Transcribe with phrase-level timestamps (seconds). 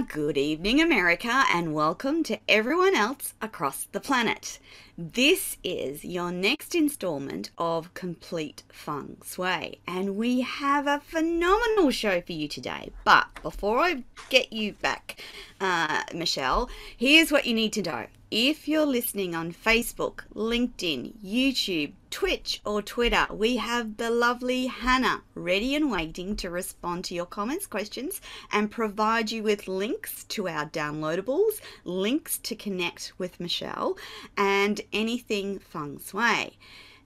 [0.00, 4.58] Good evening, America, and welcome to everyone else across the planet.
[4.98, 12.20] This is your next installment of Complete Feng Shui, and we have a phenomenal show
[12.20, 12.90] for you today.
[13.04, 15.18] But before I get you back,
[15.62, 18.06] uh, Michelle, here's what you need to know.
[18.30, 25.22] If you're listening on Facebook, LinkedIn, YouTube, Twitch, or Twitter, we have the lovely Hannah
[25.36, 30.48] ready and waiting to respond to your comments, questions, and provide you with links to
[30.48, 33.96] our downloadables, links to connect with Michelle,
[34.36, 36.58] and anything feng shui.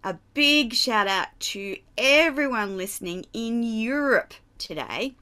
[0.03, 5.17] A big shout out to everyone listening in Europe today.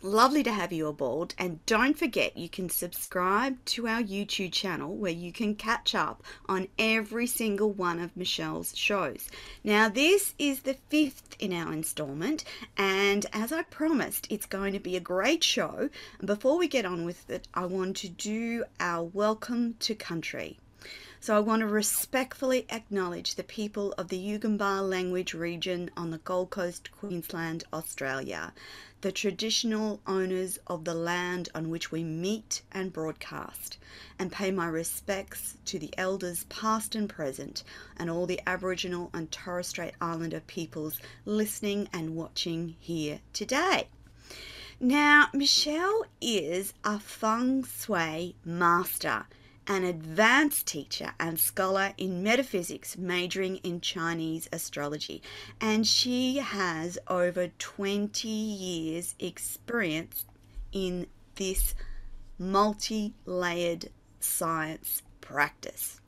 [0.00, 1.34] Lovely to have you aboard.
[1.38, 6.22] And don't forget, you can subscribe to our YouTube channel where you can catch up
[6.48, 9.28] on every single one of Michelle's shows.
[9.64, 12.44] Now, this is the fifth in our installment,
[12.76, 15.90] and as I promised, it's going to be a great show.
[16.20, 20.60] And before we get on with it, I want to do our welcome to country.
[21.20, 26.18] So I want to respectfully acknowledge the people of the Yugambeh language region on the
[26.18, 28.52] Gold Coast, Queensland, Australia,
[29.00, 33.78] the traditional owners of the land on which we meet and broadcast,
[34.16, 37.64] and pay my respects to the elders past and present
[37.96, 43.88] and all the Aboriginal and Torres Strait Islander peoples listening and watching here today.
[44.78, 49.26] Now, Michelle is a feng shui master
[49.68, 55.22] an advanced teacher and scholar in metaphysics, majoring in Chinese astrology.
[55.60, 60.24] And she has over 20 years' experience
[60.72, 61.74] in this
[62.38, 63.90] multi layered
[64.20, 66.00] science practice.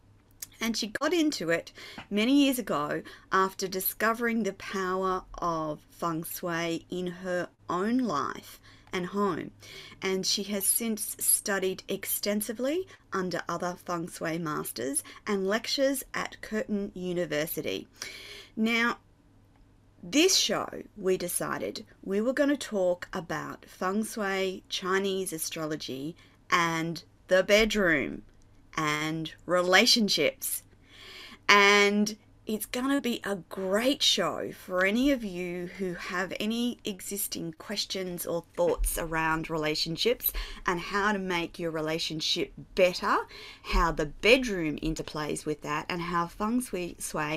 [0.59, 1.72] And she got into it
[2.10, 8.59] many years ago after discovering the power of feng shui in her own life
[8.92, 9.50] and home,
[10.02, 16.92] and she has since studied extensively under other feng shui masters and lectures at Curtin
[16.94, 17.86] University.
[18.56, 18.98] Now,
[20.02, 26.16] this show, we decided we were going to talk about feng shui, Chinese astrology,
[26.50, 28.22] and the bedroom
[28.76, 30.62] and relationships.
[31.48, 32.16] And
[32.53, 37.53] it's going to be a great show for any of you who have any existing
[37.59, 40.33] questions or thoughts around relationships
[40.66, 43.19] and how to make your relationship better,
[43.62, 46.97] how the bedroom interplays with that, and how feng shui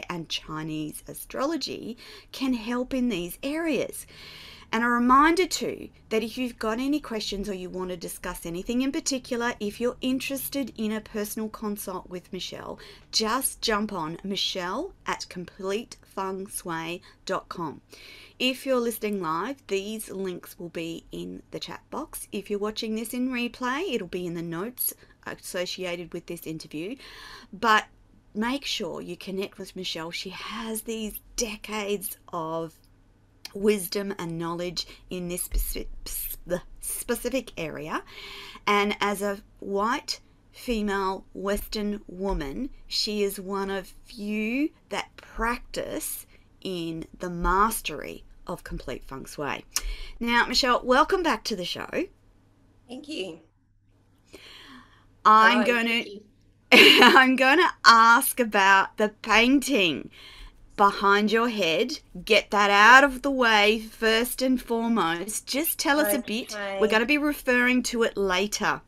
[0.09, 1.95] and Chinese astrology
[2.31, 4.07] can help in these areas.
[4.73, 8.43] And a reminder too that if you've got any questions or you want to discuss
[8.43, 12.79] anything in particular, if you're interested in a personal consult with Michelle,
[13.11, 17.81] just jump on Michelle at completefengshui.com.
[18.39, 22.27] If you're listening live, these links will be in the chat box.
[22.31, 24.91] If you're watching this in replay, it'll be in the notes
[25.27, 26.95] associated with this interview.
[27.53, 27.85] But
[28.33, 30.09] make sure you connect with Michelle.
[30.09, 32.73] She has these decades of
[33.53, 35.49] wisdom and knowledge in this
[36.81, 38.03] specific area.
[38.65, 40.19] And as a white
[40.51, 46.25] female Western woman, she is one of few that practice
[46.61, 49.65] in the mastery of complete feng shui.
[50.19, 51.89] Now, Michelle, welcome back to the show.
[52.87, 53.39] Thank you.
[55.25, 56.19] I'm going to
[56.75, 60.09] I'm going to ask about the painting
[60.75, 61.99] behind your head.
[62.23, 65.47] Get that out of the way first and foremost.
[65.47, 66.17] Just tell us okay.
[66.17, 66.57] a bit.
[66.79, 68.81] We're going to be referring to it later.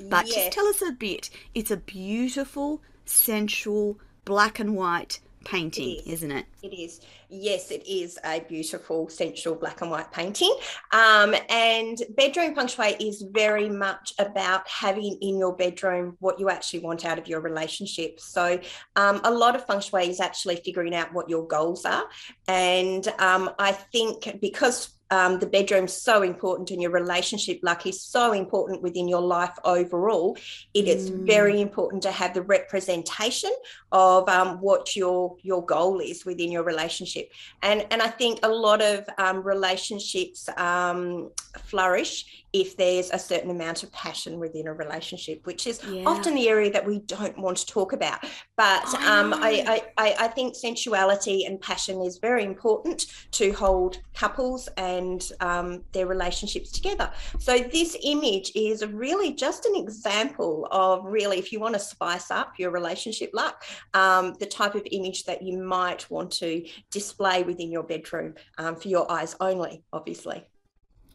[0.00, 0.34] But yes.
[0.34, 1.30] just tell us a bit.
[1.54, 6.06] It's a beautiful, sensual, black and white painting, is.
[6.06, 6.46] isn't it?
[6.62, 7.00] It is.
[7.28, 10.54] Yes, it is a beautiful, sensual black and white painting.
[10.92, 16.50] Um, and bedroom feng shui is very much about having in your bedroom what you
[16.50, 18.20] actually want out of your relationship.
[18.20, 18.60] So,
[18.94, 22.04] um, a lot of feng shui is actually figuring out what your goals are.
[22.46, 28.02] And um, I think because um, the bedroom's so important in your relationship, like is
[28.02, 30.36] so important within your life overall.
[30.74, 31.26] It is mm.
[31.26, 33.52] very important to have the representation
[33.92, 37.30] of um, what your your goal is within your relationship.
[37.62, 41.30] And and I think a lot of um, relationships um,
[41.64, 46.04] flourish if there's a certain amount of passion within a relationship, which is yeah.
[46.06, 48.20] often the area that we don't want to talk about.
[48.56, 54.68] But um, I, I, I think sensuality and passion is very important to hold couples
[54.78, 54.95] and
[55.40, 57.10] um, their relationships together.
[57.38, 62.30] So this image is really just an example of really, if you want to spice
[62.30, 63.64] up your relationship luck,
[63.94, 68.76] um, the type of image that you might want to display within your bedroom um,
[68.76, 70.44] for your eyes only, obviously.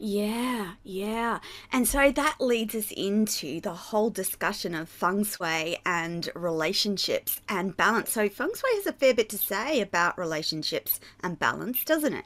[0.04, 1.40] Yeah, yeah.
[1.72, 7.78] And so that leads us into the whole discussion of feng shui and relationships and
[7.78, 8.12] balance.
[8.12, 12.26] So, feng shui has a fair bit to say about relationships and balance, doesn't it?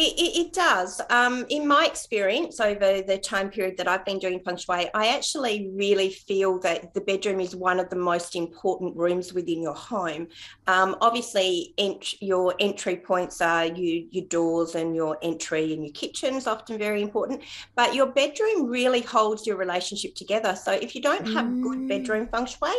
[0.00, 0.98] It, it, it does.
[1.10, 5.08] Um, in my experience over the time period that I've been doing feng shui, I
[5.08, 9.74] actually really feel that the bedroom is one of the most important rooms within your
[9.74, 10.28] home.
[10.66, 15.92] Um, obviously, ent- your entry points are you, your doors and your entry and your
[15.92, 17.42] kitchen is often very important,
[17.76, 20.56] but your bedroom really holds your relationship together.
[20.56, 21.62] So if you don't have mm.
[21.62, 22.72] good bedroom feng shui,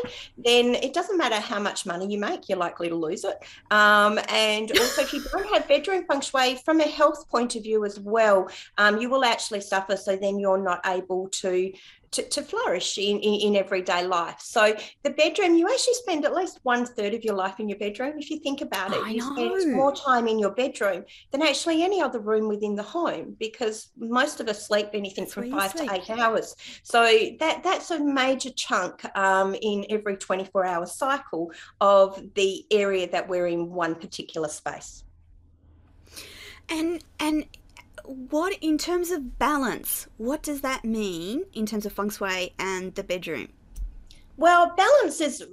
[0.44, 3.38] then it doesn't matter how much money you make, you're likely to lose it.
[3.70, 7.64] Um, and also, if you don't have bedroom feng shui from a health point of
[7.64, 9.98] view as well, um, you will actually suffer.
[9.98, 11.72] So then you're not able to
[12.12, 14.40] to, to, flourish in, in, in, everyday life.
[14.40, 17.78] So the bedroom, you actually spend at least one third of your life in your
[17.78, 18.16] bedroom.
[18.18, 19.58] If you think about it, I you know.
[19.58, 23.92] spend more time in your bedroom than actually any other room within the home because
[23.98, 26.56] most of us sleep anything that's from five to eight hours.
[26.84, 27.04] So
[27.40, 33.28] that that's a major chunk um, in every 24 hour cycle of the area that
[33.28, 35.06] we're in one particular space.
[36.72, 37.46] And and
[38.06, 42.96] what in terms of balance, what does that mean in terms of feng shui and
[42.96, 43.50] the bedroom?
[44.38, 45.46] Well, balance is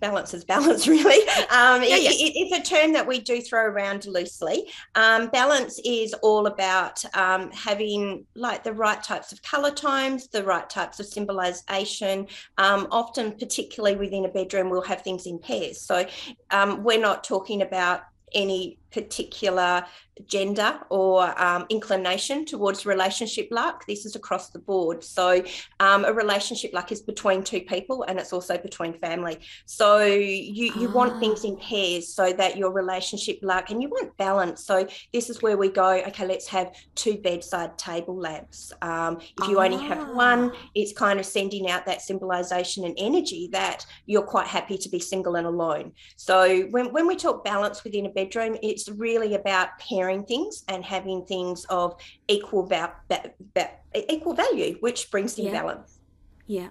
[0.00, 1.26] balance is balance, really.
[1.48, 2.10] Um, yeah, yeah.
[2.10, 4.68] It, it's a term that we do throw around loosely.
[4.96, 10.44] Um, balance is all about um, having like the right types of color tones, the
[10.44, 12.26] right types of symbolization.
[12.58, 15.80] Um, often, particularly within a bedroom, we'll have things in pairs.
[15.80, 16.04] So
[16.50, 18.02] um, we're not talking about
[18.34, 19.84] any particular
[20.26, 23.86] gender or um, inclination towards relationship luck.
[23.86, 25.04] This is across the board.
[25.04, 25.42] So,
[25.80, 29.38] um, a relationship luck is between two people and it's also between family.
[29.66, 30.92] So, you, you ah.
[30.92, 34.64] want things in pairs so that your relationship luck and you want balance.
[34.64, 38.72] So, this is where we go okay, let's have two bedside table lamps.
[38.82, 39.64] Um, if you ah.
[39.64, 40.58] only have one, ah.
[40.74, 44.98] it's kind of sending out that symbolization and energy that you're quite happy to be
[44.98, 45.92] single and alone.
[46.16, 50.64] So, when, when we talk balance within a bedroom, it's it's really about pairing things
[50.68, 51.96] and having things of
[52.28, 53.70] equal val- ba- ba-
[54.08, 55.52] equal value, which brings in yeah.
[55.52, 55.98] balance.
[56.46, 56.68] Yeah.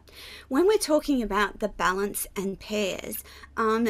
[0.47, 3.23] When we're talking about the balance and pairs,
[3.57, 3.89] um,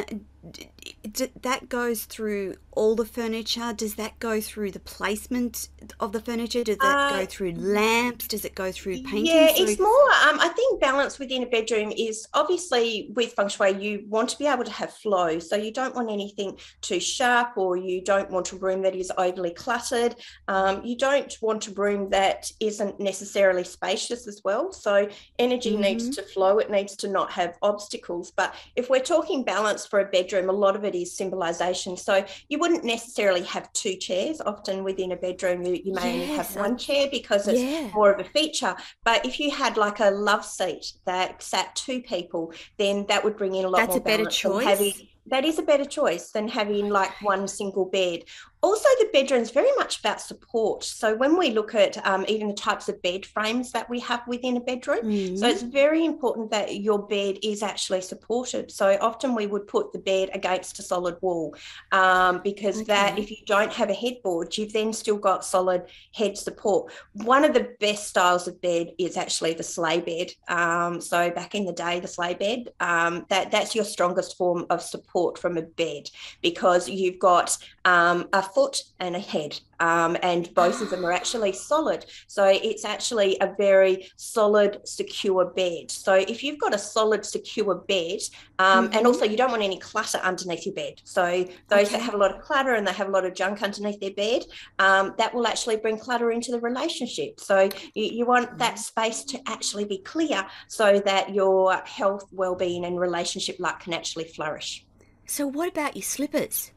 [1.42, 3.72] that goes through all the furniture.
[3.72, 5.68] Does that go through the placement
[5.98, 6.62] of the furniture?
[6.62, 8.28] Does that uh, go through lamps?
[8.28, 9.26] Does it go through painting?
[9.26, 9.88] Yeah, it's more.
[9.88, 13.72] Um, I think balance within a bedroom is obviously with feng shui.
[13.82, 17.56] You want to be able to have flow, so you don't want anything too sharp,
[17.56, 20.14] or you don't want a room that is overly cluttered.
[20.46, 24.72] Um, you don't want a room that isn't necessarily spacious as well.
[24.72, 25.08] So
[25.40, 25.82] energy mm-hmm.
[25.82, 26.58] needs to flow.
[26.58, 28.30] It needs to not have obstacles.
[28.30, 31.96] But if we're talking balance for a bedroom, a lot of it is symbolization.
[31.96, 34.40] So you wouldn't necessarily have two chairs.
[34.40, 36.22] Often within a bedroom, you, you may yes.
[36.22, 37.90] only have one chair because it's yeah.
[37.94, 38.74] more of a feature.
[39.04, 43.36] But if you had like a love seat that sat two people, then that would
[43.36, 44.64] bring in a lot That's more a better choice.
[44.64, 44.92] Having,
[45.26, 48.24] that is a better choice than having like one single bed
[48.62, 52.48] also the bedroom is very much about support so when we look at um, even
[52.48, 55.36] the types of bed frames that we have within a bedroom mm-hmm.
[55.36, 59.92] so it's very important that your bed is actually supported so often we would put
[59.92, 61.54] the bed against a solid wall
[61.92, 62.84] um, because okay.
[62.84, 67.44] that if you don't have a headboard you've then still got solid head support one
[67.44, 71.64] of the best styles of bed is actually the sleigh bed um, so back in
[71.64, 75.62] the day the sleigh bed um, that that's your strongest form of support from a
[75.62, 76.10] bed
[76.42, 81.12] because you've got um, a foot and a head, um, and both of them are
[81.12, 82.06] actually solid.
[82.26, 85.90] So it's actually a very solid, secure bed.
[85.90, 88.20] So if you've got a solid, secure bed,
[88.58, 88.96] um, mm-hmm.
[88.96, 91.00] and also you don't want any clutter underneath your bed.
[91.04, 91.96] So those okay.
[91.96, 94.12] that have a lot of clutter and they have a lot of junk underneath their
[94.12, 94.42] bed,
[94.78, 97.40] um, that will actually bring clutter into the relationship.
[97.40, 98.80] So you, you want that mm-hmm.
[98.80, 104.24] space to actually be clear so that your health, well-being, and relationship luck can actually
[104.24, 104.84] flourish.
[105.26, 106.72] So what about your slippers?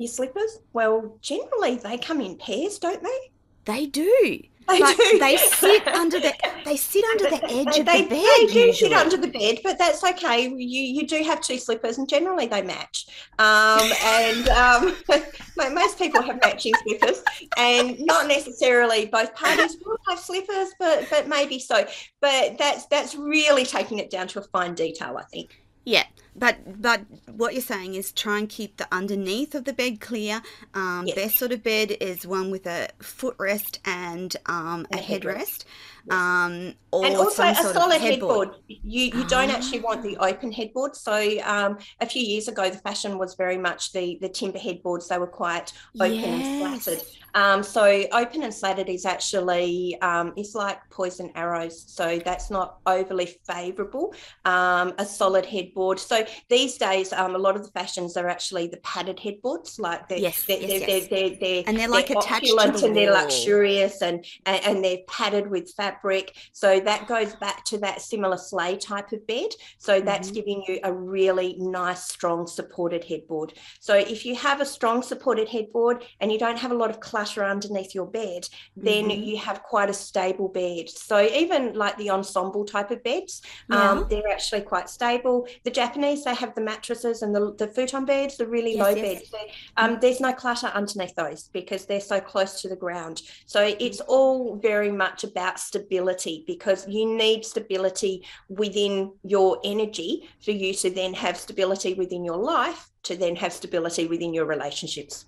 [0.00, 0.60] Your slippers?
[0.72, 3.30] Well, generally they come in pairs, don't they?
[3.64, 4.42] They do.
[4.68, 5.18] They do.
[5.18, 6.32] They sit under the
[6.64, 8.08] they sit under the edge they, of the bed.
[8.10, 8.72] They do usually.
[8.72, 10.48] sit under the bed, but that's okay.
[10.48, 13.06] You you do have two slippers, and generally they match.
[13.38, 14.96] Um, and um,
[15.74, 17.22] most people have matching slippers,
[17.56, 21.86] and not necessarily both parties will have slippers, but but maybe so.
[22.20, 25.60] But that's that's really taking it down to a fine detail, I think.
[25.84, 26.04] Yeah.
[26.36, 30.42] But but what you're saying is try and keep the underneath of the bed clear.
[30.74, 31.16] Um, Yes.
[31.16, 35.64] Best sort of bed is one with a footrest and um, a a headrest.
[36.08, 38.48] headrest, um, or and also a solid headboard.
[38.48, 38.64] headboard.
[38.68, 40.94] You you don't actually want the open headboard.
[40.94, 45.08] So um, a few years ago, the fashion was very much the the timber headboards.
[45.08, 47.02] They were quite open and slatted.
[47.34, 51.84] Um, so open and slatted is actually um, it's like poison arrows.
[51.88, 54.14] So that's not overly favourable.
[54.44, 55.98] Um, a solid headboard.
[56.00, 59.78] So these days, um, a lot of the fashions are actually the padded headboards.
[59.78, 61.08] Like they're, Yes, they're, yes, they're, yes.
[61.08, 64.84] they're, they're, And they're like they're attached to the and they're luxurious and, and and
[64.84, 69.50] they're padded with fabric so that goes back to that similar sleigh type of bed
[69.78, 70.34] so that's Mhm.
[70.34, 75.48] giving you a really nice strong supported headboard so if you have a strong supported
[75.48, 79.26] headboard and you don't have a lot of clutter underneath your bed then Mhm.
[79.26, 83.90] you have quite a stable bed so even like the ensemble type of beds Yeah.
[83.90, 88.04] um, they're actually quite stable the japanese they have the mattresses and the, the futon
[88.04, 89.02] beds the really Yes, low yes.
[89.30, 89.34] beds
[89.76, 93.22] um, there's no clutter underneath those because they're so close to the ground.
[93.46, 100.50] So it's all very much about stability because you need stability within your energy for
[100.50, 105.26] you to then have stability within your life, to then have stability within your relationships.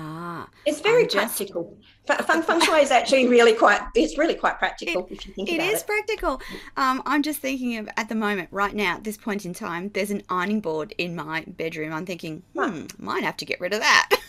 [0.00, 1.76] Ah, It's very I'm practical.
[2.06, 5.50] Feng, feng, feng shui is actually really quite, it's really quite practical if you think
[5.50, 5.86] it about is it.
[5.86, 6.40] practical.
[6.76, 9.90] Um, I'm just thinking of at the moment, right now, at this point in time,
[9.94, 11.92] there's an ironing board in my bedroom.
[11.92, 12.70] I'm thinking, Right.
[12.70, 14.10] hmm, might have to get rid of that.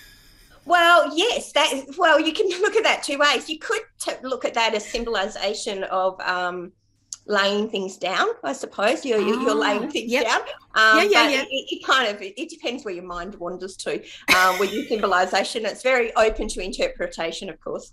[0.65, 3.49] Well, yes, that is, well, you can look at that two ways.
[3.49, 6.73] You could t- look at that as symbolization of um,
[7.29, 9.05] laying things down, I suppose.
[9.05, 10.17] You're, you're you're Ah, laying things yep.
[10.17, 10.41] down.
[10.75, 11.43] Um, Yeah, yeah, yeah.
[11.49, 14.03] It, it kind of, it depends where your mind wanders to
[14.35, 15.65] um, with your symbolization.
[15.65, 17.91] It's very open to interpretation, of course.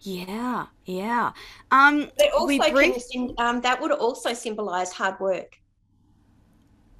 [0.00, 1.32] yeah, yeah.
[1.70, 2.94] Um, But also, we can bring.
[2.98, 5.56] sym- um, that would also symbolize hard work.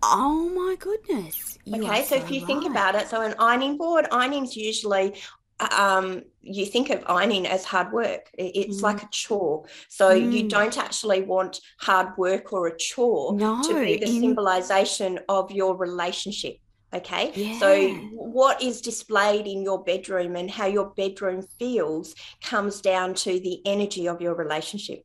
[0.02, 1.56] Oh my goodness.
[1.64, 5.20] You Okay, are so if you think about it, so an ironing board, ironing's usually
[5.60, 8.30] um, you think of ironing as hard work.
[8.34, 8.82] It's Mm.
[8.82, 9.64] like a chore.
[9.88, 10.48] So you Mm.
[10.48, 15.50] don't actually want hard work or a chore No, to be the in- symbolization of
[15.50, 16.58] your relationship.
[16.94, 17.58] Okay, Yeah.
[17.58, 23.38] so what is displayed in your bedroom and how your bedroom feels comes down to
[23.40, 25.04] the energy of your relationship.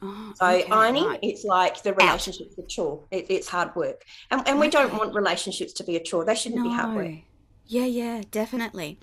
[0.00, 1.18] Oh, So okay, ironing, right.
[1.22, 3.04] it's like the relationship's a chore.
[3.10, 6.24] It, it's hard work, and, and we don't want relationships to be a chore.
[6.24, 7.14] They shouldn't be hard work.
[7.66, 8.98] Yeah, yeah, definitely.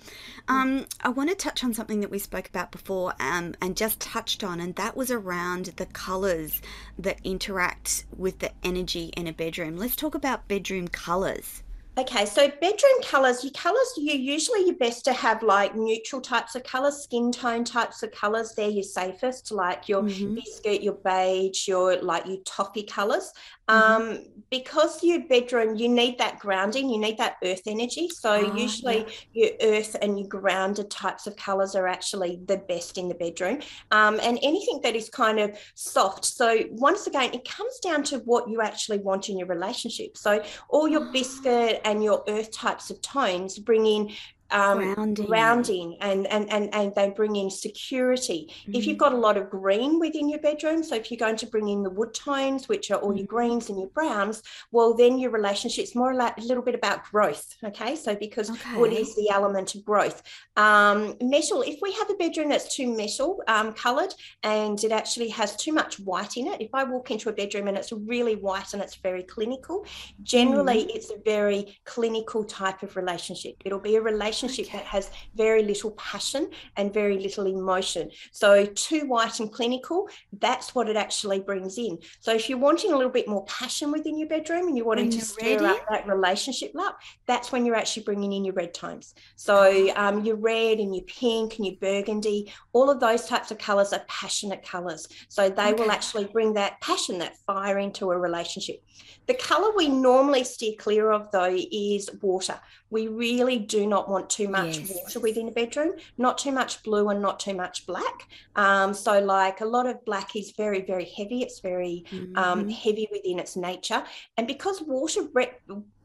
[0.48, 4.00] Um, I want to touch on something that we spoke about before, um, and just
[4.00, 6.60] touched on, and that was around the colors
[6.98, 9.76] that interact with the energy in a bedroom.
[9.76, 11.62] Let's talk about bedroom colors.
[11.98, 16.54] Okay, so bedroom colors, your colors, you usually you're best to have like neutral types
[16.54, 18.54] of colors, skin tone types of colors.
[18.56, 20.34] They're your safest, like your Mhm.
[20.34, 23.32] biscuit, your beige, your like your toffee colors.
[23.70, 23.76] Mhm.
[23.96, 28.08] Um, because your bedroom, you need that grounding, you need that earth energy.
[28.08, 32.98] So Ah, usually your earth and your grounded types of colors are actually the best
[32.98, 33.60] in the bedroom.
[33.92, 36.24] Um, and anything that is kind of soft.
[36.24, 40.16] So once again, it comes down to what you actually want in your relationship.
[40.16, 41.12] So all your Ah.
[41.12, 44.10] biscuit and your earth types of tones bring in
[44.52, 45.26] um, Grounding.
[45.26, 48.52] grounding and, and, and, and they bring in security.
[48.68, 49.00] If you've Mm.
[49.00, 51.82] got a lot of green within your bedroom, so if you're going to bring in
[51.82, 53.30] the wood tones, which are all your Mhm.
[53.36, 54.42] greens and your browns,
[54.72, 57.46] well, then your relationship's more like a little bit about growth.
[57.64, 57.94] Okay.
[57.96, 60.22] So because wood is the element of growth.
[60.56, 65.28] Um, metal, if we have a bedroom that's too metal um, colored and it actually
[65.28, 68.36] has too much white in it, if I walk into a bedroom and it's really
[68.36, 69.84] white and it's very clinical,
[70.22, 70.96] generally Mm.
[70.96, 73.54] it's a very clinical type of relationship.
[73.64, 74.64] It'll be a relationship Okay.
[74.72, 78.10] that has very little passion and very little emotion.
[78.32, 81.98] So, too white and clinical, that's what it actually brings in.
[82.20, 85.08] So, if you're wanting a little bit more passion within your bedroom and you're wanting
[85.08, 85.82] Bring to stir up in?
[85.90, 89.14] that relationship up, that's when you're actually bringing in your red tones.
[89.36, 93.58] So, um, your red and your pink and your burgundy, all of those types of
[93.58, 95.08] colors are passionate colors.
[95.28, 98.82] So, they will actually bring that passion, that fire into a relationship.
[99.26, 102.58] The color we normally steer clear of, though, is water.
[102.90, 104.90] We really do not want too much Yes.
[104.90, 108.26] water within a bedroom, not too much blue and not too much black.
[108.56, 111.42] Um, so, like a lot of black is very, very heavy.
[111.42, 112.04] It's very
[112.36, 112.72] um, Mhm.
[112.72, 114.04] heavy within its nature.
[114.36, 115.22] And because water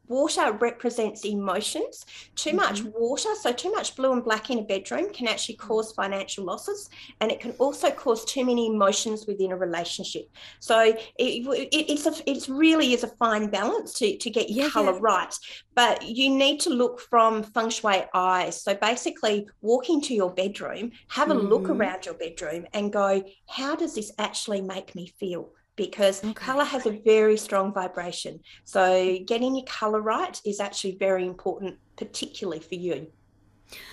[0.07, 2.03] water represents emotions,
[2.35, 2.89] too much Mm-hmm.
[2.93, 6.88] water, so too much blue and black in a bedroom can actually cause financial losses,
[7.21, 10.24] and it can also cause too many emotions within a relationship.
[10.59, 14.57] So it, it, it's a it's really is a fine balance to to get your
[14.57, 15.00] Yeah, color yeah.
[15.00, 15.33] right,
[15.75, 18.63] but you need to look from feng shui eyes.
[18.63, 21.69] So basically, walk into your bedroom, have a look Mhm.
[21.69, 25.51] around your bedroom, and go, how does this actually make me feel?
[25.75, 26.34] Because okay.
[26.34, 28.39] color has a very strong vibration.
[28.63, 33.08] So getting your color right is actually very important, particularly for you.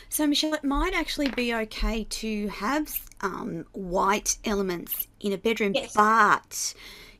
[0.08, 5.72] So, Michelle, it might actually be okay to have um, white elements in a bedroom,
[5.74, 5.94] yes.
[5.94, 6.74] but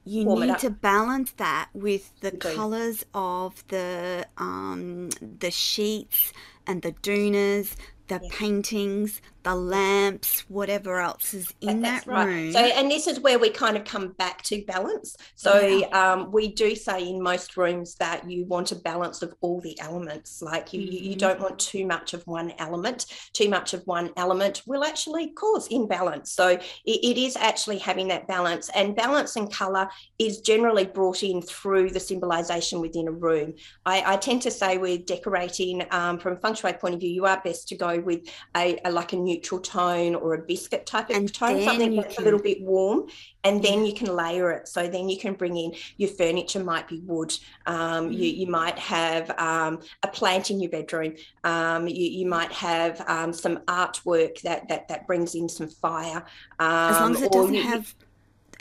[0.05, 2.55] you Warm need to balance that with the okay.
[2.55, 6.33] colors of the um, the sheets
[6.67, 7.77] and the doonas,
[8.09, 8.33] the yes.
[8.33, 12.27] paintings, the lamps, whatever else is in That's that right.
[12.27, 12.53] room.
[12.53, 15.17] So, and this is where we kind of come back to balance.
[15.35, 15.87] So, yeah.
[15.89, 19.79] um, we do say in most rooms that you want a balance of all the
[19.81, 20.43] elements.
[20.43, 21.05] Like you, mm-hmm.
[21.05, 23.07] you don't want too much of one element.
[23.33, 26.33] Too much of one element will actually cause imbalance.
[26.33, 31.23] So, it, it is actually having that balance, and balance and color is generally brought
[31.23, 33.55] in through the symbolization within a room.
[33.85, 37.11] I, I tend to say with decorating um, from a feng shui point of view,
[37.11, 40.39] you are best to go with a, a like a new neutral tone or a
[40.39, 42.23] biscuit type of and tone, something that's can...
[42.23, 43.07] a little bit warm,
[43.45, 44.69] and then you can layer it.
[44.69, 47.37] So then you can bring in your furniture might be wood.
[47.67, 48.15] Um, mm.
[48.15, 51.15] you, you might have um, a plant in your bedroom.
[51.45, 56.25] Um, you, you might have um, some artwork that, that that brings in some fire.
[56.59, 57.95] as long as it um, doesn't you, have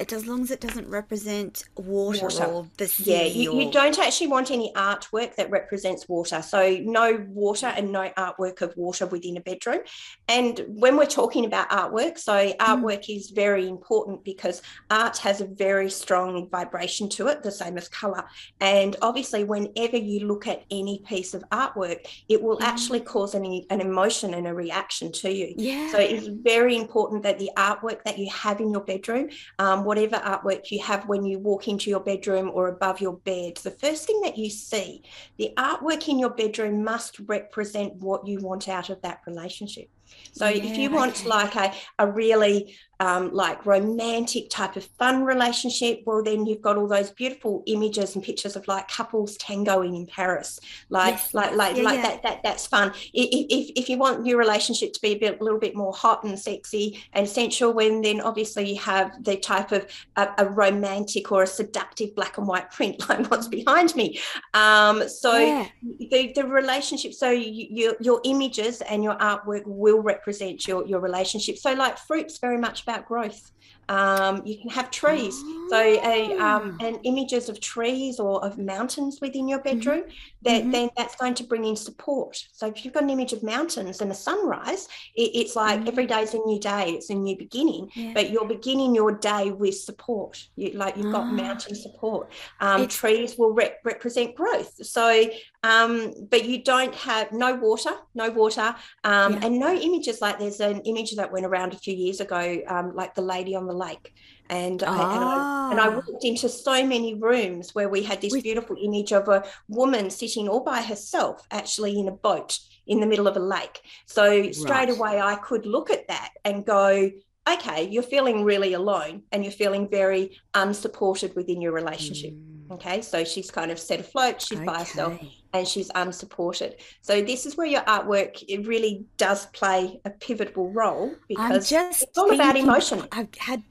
[0.02, 2.46] it as long as it doesn't represent water, water.
[2.46, 3.12] or the sea.
[3.12, 3.62] Yeah, you, or...
[3.62, 6.42] you, don't actually want any artwork that represents water.
[6.42, 9.82] So no water and no artwork of water within a bedroom.
[10.28, 12.58] And when we're talking about artwork, so mm.
[12.58, 13.16] artwork mm.
[13.16, 17.88] is very important because art has a very strong vibration to it, the same as
[17.88, 18.26] color.
[18.60, 22.64] And obviously, whenever you look at any piece of artwork, it will mm.
[22.64, 25.54] actually cause an, an emotion and a reaction to you.
[25.58, 25.92] Yeah.
[25.92, 30.16] So it's very important that the artwork that you have in your bedroom um, whatever
[30.24, 34.08] artwork you have when you walk into your bedroom or above your bed, the first
[34.08, 35.02] thing that you see,
[35.38, 39.90] the artwork in your bedroom must represent what you want out of that relationship.
[40.34, 41.30] So yeah, if you want okay.
[41.30, 46.78] like a, a really um, like romantic type of fun relationship, well, then you've got
[46.78, 51.34] all those beautiful images and pictures of like couples tangoing in Paris, like yes.
[51.34, 52.02] like like yeah, like yeah.
[52.04, 52.94] that that that's fun.
[53.12, 56.24] If, if you want your relationship to be a bit a little bit more hot
[56.24, 61.32] and sexy and sensual, when then obviously you have the type of a, a romantic
[61.32, 64.20] or a seductive black and white print like what's behind me.
[64.54, 65.66] Um, so
[66.00, 71.00] the the relationship, so you, your your images and your artwork will represent your your
[71.00, 71.58] relationship.
[71.58, 73.52] So like fruits very much about growth.
[73.92, 75.38] Um, you can have trees.
[75.70, 76.86] So, a, um, ah.
[76.86, 79.80] and images of trees or of mountains within your mm-hmm.
[79.80, 80.12] bedroom, mm-hmm.
[80.44, 80.72] that mm-hmm.
[80.72, 82.42] then that's going to bring in support.
[82.54, 85.90] So, if you've got an image of mountains and a sunrise, it, it's like mm-hmm.
[85.90, 87.90] every day is a new day, it's a new beginning.
[87.94, 88.12] Yeah.
[88.14, 90.42] But you're beginning your day with support.
[90.56, 91.82] You, like you've got mountain ah.
[91.82, 92.32] support.
[92.62, 94.74] Um, trees will re- represent growth.
[94.86, 95.26] So,
[95.64, 99.46] um, but you don't have no water, no water, um, yeah.
[99.46, 100.22] and no images.
[100.22, 103.56] Like there's an image that went around a few years ago, um, like the lady
[103.56, 104.14] on the lake.
[104.50, 104.90] And, ah.
[104.90, 106.02] I, and, I, and I ah.
[106.06, 110.48] walked into so many rooms where we had this beautiful image of a woman sitting
[110.50, 113.82] all by herself, actually in a boat in the middle of a lake.
[114.08, 114.90] So straight right.
[114.90, 117.12] away, I could look at that and go,
[117.48, 122.34] okay, you're feeling really alone and you're feeling very unsupported within your relationship.
[122.34, 122.51] Mm.
[122.72, 124.66] Okay, so she's kind of set afloat, she's okay.
[124.66, 125.20] by herself
[125.54, 126.76] and she's unsupported.
[127.02, 132.04] So this is where your artwork it really does play a pivotal role because just
[132.04, 133.06] it's all about emotion.
[133.12, 133.64] I've had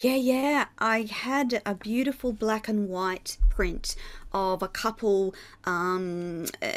[0.00, 0.66] yeah, yeah.
[0.78, 3.96] I had a beautiful black and white print
[4.32, 5.34] of a couple
[5.64, 6.68] um, uh,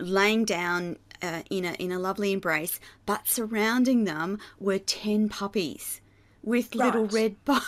[0.00, 6.00] laying down uh, in a in a lovely embrace, but surrounding them were ten puppies
[6.42, 6.86] with right.
[6.86, 7.62] little red bows.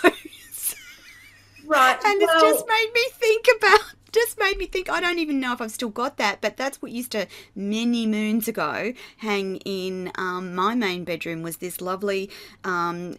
[1.66, 3.80] Right, and well, it just made me think about
[4.12, 6.80] just made me think I don't even know if I've still got that, but that's
[6.80, 12.30] what used to many moons ago hang in um, my main bedroom was this lovely,
[12.64, 13.16] um,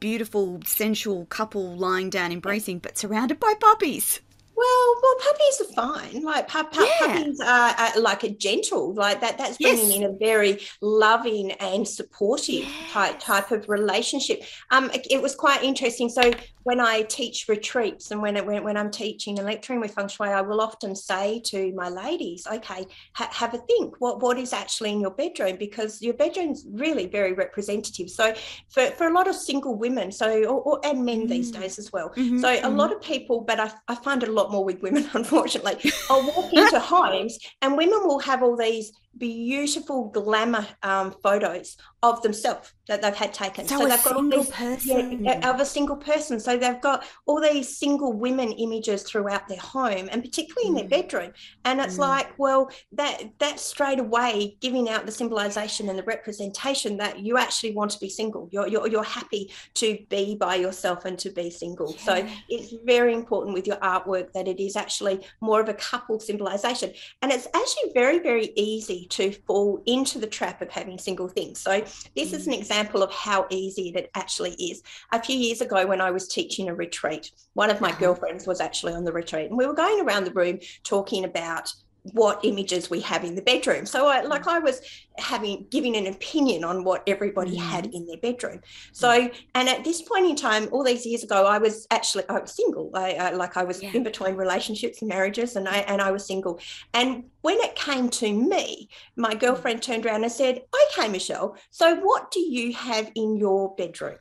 [0.00, 4.20] beautiful, sensual couple lying down embracing, but surrounded by puppies.
[4.54, 6.22] Well, well, puppies are fine.
[6.22, 7.06] Like pu- pu- yeah.
[7.06, 9.38] puppies are, are, like a gentle, like that.
[9.38, 9.96] That's bringing yes.
[9.96, 12.92] in a very loving and supportive yes.
[12.92, 14.42] type type of relationship.
[14.70, 16.10] Um, it, it, was quite interesting.
[16.10, 16.32] So
[16.64, 20.28] when I teach retreats and when, when when I'm teaching and lecturing with feng shui,
[20.28, 23.94] I will often say to my ladies, "Okay, ha- have a think.
[24.00, 25.56] What what is actually in your bedroom?
[25.56, 28.10] Because your bedroom's really very representative.
[28.10, 28.34] So
[28.68, 31.28] for for a lot of single women, so or, or and men mm.
[31.28, 32.10] these days as well.
[32.10, 32.38] Mm-hmm.
[32.38, 32.76] So a mm-hmm.
[32.76, 35.92] lot of people, but I, I find a lot more with women, unfortunately.
[36.10, 42.20] I'll walk into homes and women will have all these beautiful glamour um, photos of
[42.22, 43.66] themselves that they've had taken.
[43.66, 45.24] So, so they've got all these, person.
[45.24, 46.40] Yeah, of a single person.
[46.40, 50.68] So they've got all these single women images throughout their home and particularly mm.
[50.68, 51.02] in their mm.
[51.02, 51.32] bedroom.
[51.64, 52.00] And it's mm.
[52.00, 57.38] like, well, that that's straight away giving out the symbolization and the representation that you
[57.38, 58.48] actually want to be single.
[58.50, 61.94] You're you're, you're happy to be by yourself and to be single.
[61.98, 62.04] Yeah.
[62.04, 66.18] So it's very important with your artwork that it is actually more of a couple
[66.20, 66.92] symbolization.
[67.22, 71.60] And it's actually very, very easy to fall into the trap of having single things.
[71.60, 71.84] So
[72.16, 74.82] this is an example of how easy it actually is.
[75.12, 78.00] A few years ago, when I was teaching a retreat, one of my uh-huh.
[78.00, 81.72] girlfriends was actually on the retreat, and we were going around the room talking about
[82.12, 83.86] what images we have in the bedroom.
[83.86, 84.80] So I like I was
[85.18, 88.60] having giving an opinion on what everybody mm had in their bedroom.
[88.92, 92.40] So and at this point in time, all these years ago, I was actually I
[92.40, 92.90] was single.
[92.94, 93.92] I, I like I was yeah.
[93.94, 96.58] in between relationships and marriages, and I and I was single.
[96.92, 99.40] And when it came to me, my mm.
[99.40, 101.56] girlfriend turned around and said, "Okay, Michelle.
[101.70, 104.18] So what do you have in your bedroom?"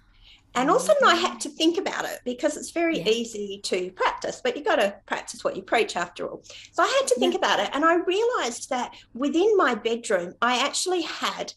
[0.56, 3.10] And also, I had to think about it because it's very yeah.
[3.10, 6.44] easy to practice, but you've got to practice what you preach after all.
[6.74, 7.40] So I had to think yeah.
[7.40, 7.70] about it.
[7.74, 11.54] And I realized that within my bedroom, I actually had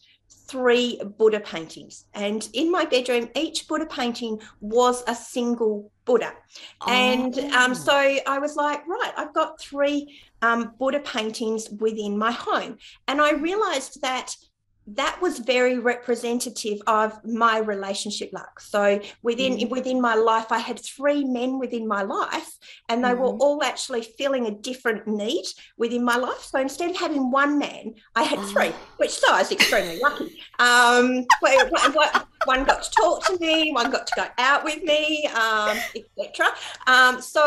[0.47, 2.05] three Buddha paintings.
[2.13, 6.33] And in my bedroom, each Buddha painting was a single Buddha.
[6.81, 6.91] Oh.
[6.91, 12.31] And um, so I was like, right, I've got three um, Buddha paintings within my
[12.31, 12.77] home.
[13.07, 14.35] And I realized that
[14.87, 19.69] that was very representative of my relationship luck so within mm.
[19.69, 22.51] within my life i had three men within my life
[22.89, 23.17] and they mm.
[23.17, 25.43] were all actually filling a different need
[25.77, 28.87] within my life so instead of having one man i had three ah.
[28.97, 31.25] which so i was extremely lucky um
[32.45, 36.47] one got to talk to me one got to go out with me um, etc
[36.87, 37.43] um, so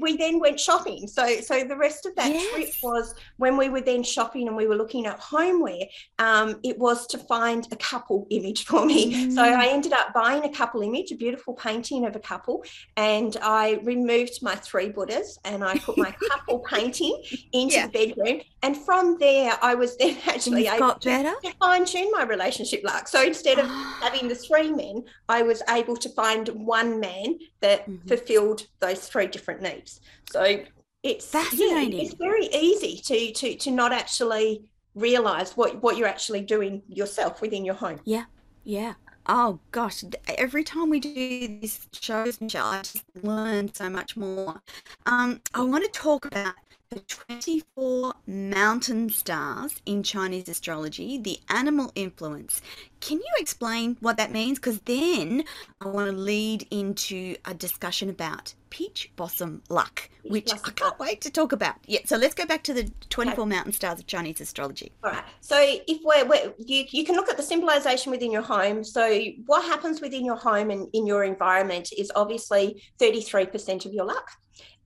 [0.00, 2.54] we then went shopping so so the rest of that yes.
[2.54, 5.86] trip was when we were then shopping and we were looking at homeware
[6.18, 9.28] um, it was to find a couple image for me.
[9.28, 9.34] Mm.
[9.34, 12.64] So I ended up buying a couple image, a beautiful painting of a couple,
[12.96, 17.86] and I removed my three Buddhas and I put my couple painting into yeah.
[17.86, 18.40] the bedroom.
[18.62, 23.08] And from there, I was then actually able to, to fine tune my relationship luck.
[23.08, 23.66] So instead of
[24.02, 28.08] having the three men, I was able to find one man that mm-hmm.
[28.08, 30.00] fulfilled those three different needs.
[30.30, 30.60] So
[31.02, 31.92] it's fascinating.
[31.92, 36.82] Yeah, it's very easy to to to not actually realize what what you're actually doing
[36.88, 38.00] yourself within your home.
[38.04, 38.24] Yeah,
[38.64, 38.94] yeah.
[39.26, 44.62] Oh gosh, every time we do these shows, Michelle, I just learn so much more.
[45.04, 46.54] Um, I want to talk about
[46.90, 52.62] the 24 mountain stars in Chinese astrology, the animal influence.
[53.00, 54.58] Can you explain what that means?
[54.58, 55.44] Because then
[55.82, 61.20] I want to lead into a discussion about peach blossom luck, which I can't wait
[61.22, 61.76] to talk about.
[61.86, 63.48] Yeah, so let's go back to the 24 okay.
[63.54, 64.90] mountain stars of Chinese astrology.
[65.04, 65.24] All right.
[65.40, 68.82] So if we're, we're, you, you can look at the symbolization within your home.
[68.82, 74.06] So what happens within your home and in your environment is obviously 33% of your
[74.06, 74.30] luck.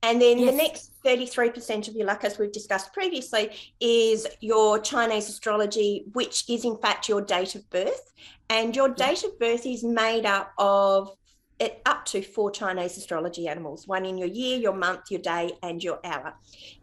[0.03, 0.51] And then yes.
[0.51, 6.43] the next 33% of your luck, as we've discussed previously, is your Chinese astrology, which
[6.49, 8.11] is in fact your date of birth.
[8.49, 11.15] And your date of birth is made up of
[11.59, 15.51] it up to four Chinese astrology animals one in your year, your month, your day,
[15.61, 16.33] and your hour.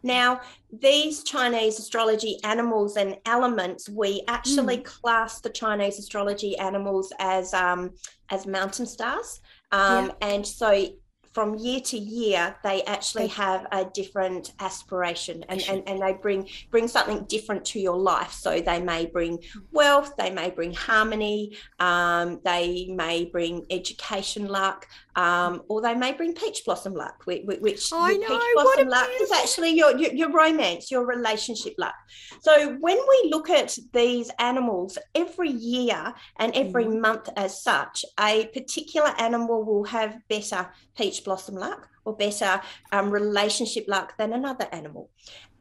[0.01, 4.83] Now, these Chinese astrology animals and elements, we actually mm.
[4.85, 7.91] class the Chinese astrology animals as um,
[8.29, 9.41] as mountain stars.
[9.71, 10.27] Um, yeah.
[10.29, 10.87] And so
[11.33, 16.47] from year to year they actually have a different aspiration and, and, and they bring
[16.69, 18.31] bring something different to your life.
[18.33, 19.39] So they may bring
[19.71, 26.11] wealth they may bring harmony um, they may bring education luck um, or they may
[26.13, 30.31] bring peach blossom luck which, which know, peach blossom luck is actually your, your, your
[30.31, 31.95] romance your relationship luck
[32.41, 36.99] so when we look at these animals every year and every mm.
[36.99, 42.61] month as such a particular animal will have better peach blossom luck or better
[42.91, 45.09] um, relationship luck than another animal.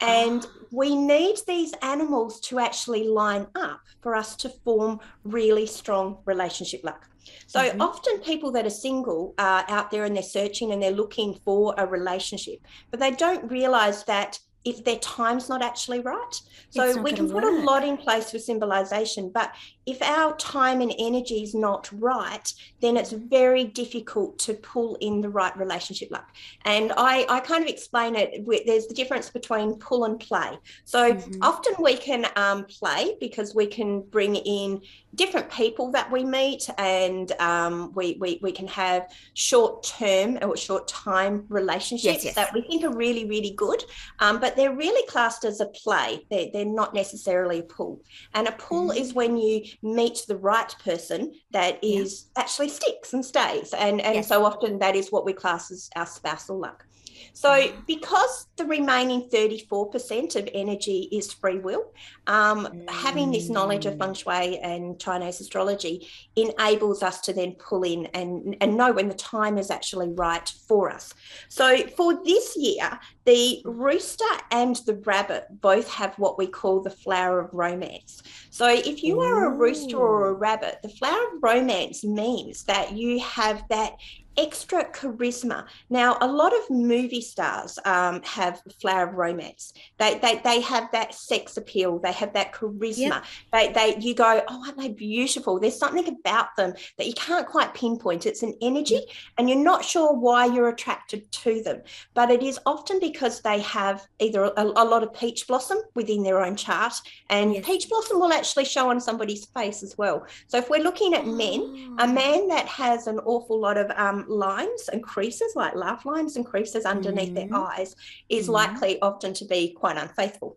[0.00, 0.64] And ah.
[0.70, 6.82] we need these animals to actually line up for us to form really strong relationship
[6.84, 7.06] luck.
[7.46, 7.80] So mm-hmm.
[7.80, 11.74] often people that are single are out there and they're searching and they're looking for
[11.76, 16.40] a relationship, but they don't realize that if their time's not actually right.
[16.68, 17.52] So we can put work.
[17.52, 19.52] a lot in place for symbolization, but
[19.86, 25.20] if our time and energy is not right, then it's very difficult to pull in
[25.20, 26.28] the right relationship luck.
[26.64, 28.46] And I, I kind of explain it.
[28.66, 30.58] There's the difference between pull and play.
[30.84, 31.42] So mm-hmm.
[31.42, 34.82] often we can um, play because we can bring in
[35.14, 40.56] different people that we meet and um, we, we, we can have short term or
[40.56, 42.34] short time relationships yes, yes.
[42.36, 43.82] that we think are really, really good.
[44.20, 46.26] Um, but they're really classed as a play.
[46.30, 48.02] They're, they're not necessarily a pull.
[48.34, 48.98] And a pull mm-hmm.
[48.98, 52.42] is when you meet the right person that is yeah.
[52.42, 53.72] actually sticks and stays.
[53.74, 54.28] And, and yes.
[54.28, 56.84] so often that is what we class as our spousal luck.
[57.32, 61.92] So, because the remaining 34% of energy is free will,
[62.26, 62.90] um, mm.
[62.90, 68.06] having this knowledge of feng shui and Chinese astrology enables us to then pull in
[68.06, 71.14] and, and know when the time is actually right for us.
[71.48, 76.90] So, for this year, the rooster and the rabbit both have what we call the
[76.90, 78.22] flower of romance.
[78.50, 82.92] So, if you are a rooster or a rabbit, the flower of romance means that
[82.92, 83.92] you have that
[84.36, 85.66] extra charisma.
[85.88, 89.72] Now, a lot of movie stars um, have flower of romance.
[89.98, 91.98] They, they they have that sex appeal.
[91.98, 92.96] They have that charisma.
[92.98, 93.24] Yep.
[93.52, 95.58] They they you go, oh, aren't they beautiful?
[95.58, 98.26] There's something about them that you can't quite pinpoint.
[98.26, 99.04] It's an energy, yep.
[99.38, 101.82] and you're not sure why you're attracted to them.
[102.14, 106.22] But it is often because they have either a, a lot of peach blossom within
[106.22, 106.94] their own chart,
[107.28, 107.66] and yes.
[107.66, 110.26] peach blossom will actually show on somebody's face as well.
[110.46, 112.06] So if we're looking at men, a oh.
[112.06, 116.44] man that has an awful lot of um, lines and creases, like laugh lines and
[116.44, 117.50] creases underneath mm-hmm.
[117.50, 117.96] their eyes,
[118.28, 118.52] is mm-hmm.
[118.52, 120.56] likely often to be quite unfaithful.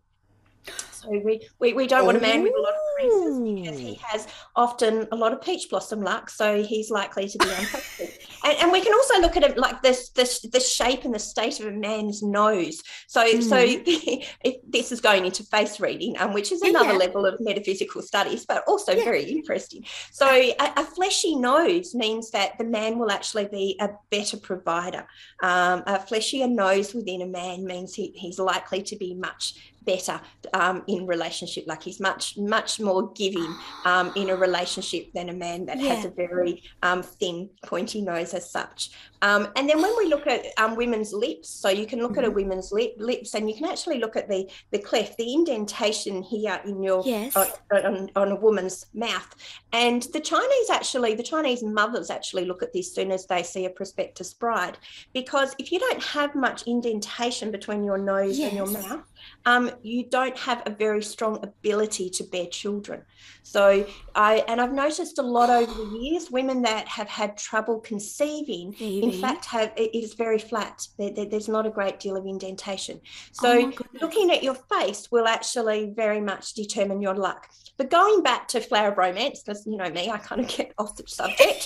[0.91, 3.99] So we, we, we don't want a man with a lot of creases because he
[4.03, 6.29] has often a lot of peach blossom luck.
[6.29, 8.07] So he's likely to be unfaithful.
[8.43, 11.19] and, and we can also look at it like this, this, the shape and the
[11.19, 12.81] state of a man's nose.
[13.07, 13.41] So, mm.
[13.41, 16.99] so this is going into face reading, um, which is another yeah.
[16.99, 19.03] level of metaphysical studies, but also yeah.
[19.03, 19.85] very interesting.
[20.11, 25.07] So a, a, fleshy nose means that the man will actually be a better provider.
[25.41, 30.19] Um, a fleshier nose within a man means he, he's likely to be much better
[30.53, 31.65] um, in relationship.
[31.67, 35.95] Like he's much, much more giving um, in a relationship than a man that yeah.
[35.95, 38.91] has a very um, thin, pointy nose as such.
[39.23, 42.19] Um, and then when we look at um, women's lips, so you can look mm-hmm.
[42.19, 42.35] at a mm-hmm.
[42.35, 46.61] women's lip, lips and you can actually look at the, the cleft, the indentation here
[46.65, 47.35] in your, yes.
[47.35, 49.33] uh, on, on a woman's mouth.
[49.71, 53.43] And the Chinese actually, the Chinese mothers actually look at this as soon as they
[53.43, 54.77] see a prospectus bride,
[55.13, 58.49] because if you don't have much indentation between your nose yes.
[58.49, 59.03] and your mouth,
[59.45, 63.03] um, you don't have a very strong ability to bear children.
[63.43, 67.79] So I and I've noticed a lot over the years, women that have had trouble
[67.79, 69.03] conceiving, Baby.
[69.03, 70.87] in fact, have it is very flat.
[70.97, 73.01] There, there, there's not a great deal of indentation.
[73.31, 77.49] So oh looking at your face will actually very much determine your luck.
[77.77, 80.73] But going back to flower of romance, because you know me, I kind of get
[80.77, 81.65] off the subject.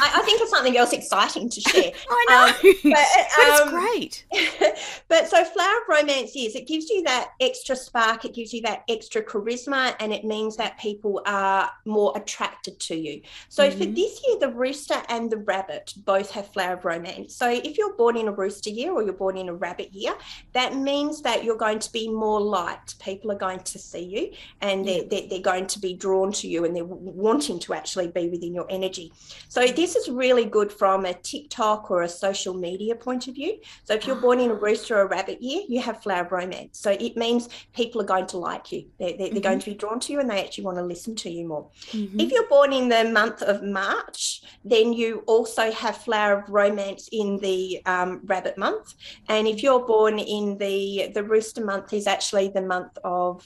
[0.00, 1.92] I, I, think of something else exciting to share.
[2.10, 4.26] I know, um, but, um, great.
[5.08, 8.62] but so flower of romance is it gives you that extra spark, it gives you
[8.62, 13.22] that extra charisma, and it means that people are more attracted to you.
[13.48, 13.78] So mm-hmm.
[13.78, 17.34] for this year, the rooster and the rabbit both have flower of romance.
[17.34, 20.14] So if you're born in a rooster year or you're born in a rabbit year,
[20.52, 22.98] that means that you're going to be more liked.
[23.00, 26.48] People are going to see you, and they're they're, they're, going to be drawn to
[26.48, 29.12] you and they're wanting to actually be within your energy.
[29.48, 33.58] So this is really good from a TikTok or a social media point of view.
[33.84, 36.32] So if you're born in a rooster or a rabbit year, you have flower of
[36.32, 36.78] romance.
[36.78, 38.86] So it means people are going to like you.
[38.98, 39.38] They're, they're, mm-hmm.
[39.40, 41.68] going to be drawn to you and they actually want to listen to you more.
[41.92, 42.20] Mm-hmm.
[42.20, 47.08] If you're born in the month of March, then you also have flower of romance
[47.12, 48.94] in the um, rabbit month.
[49.28, 53.44] And if you're born in the the rooster month is actually the month of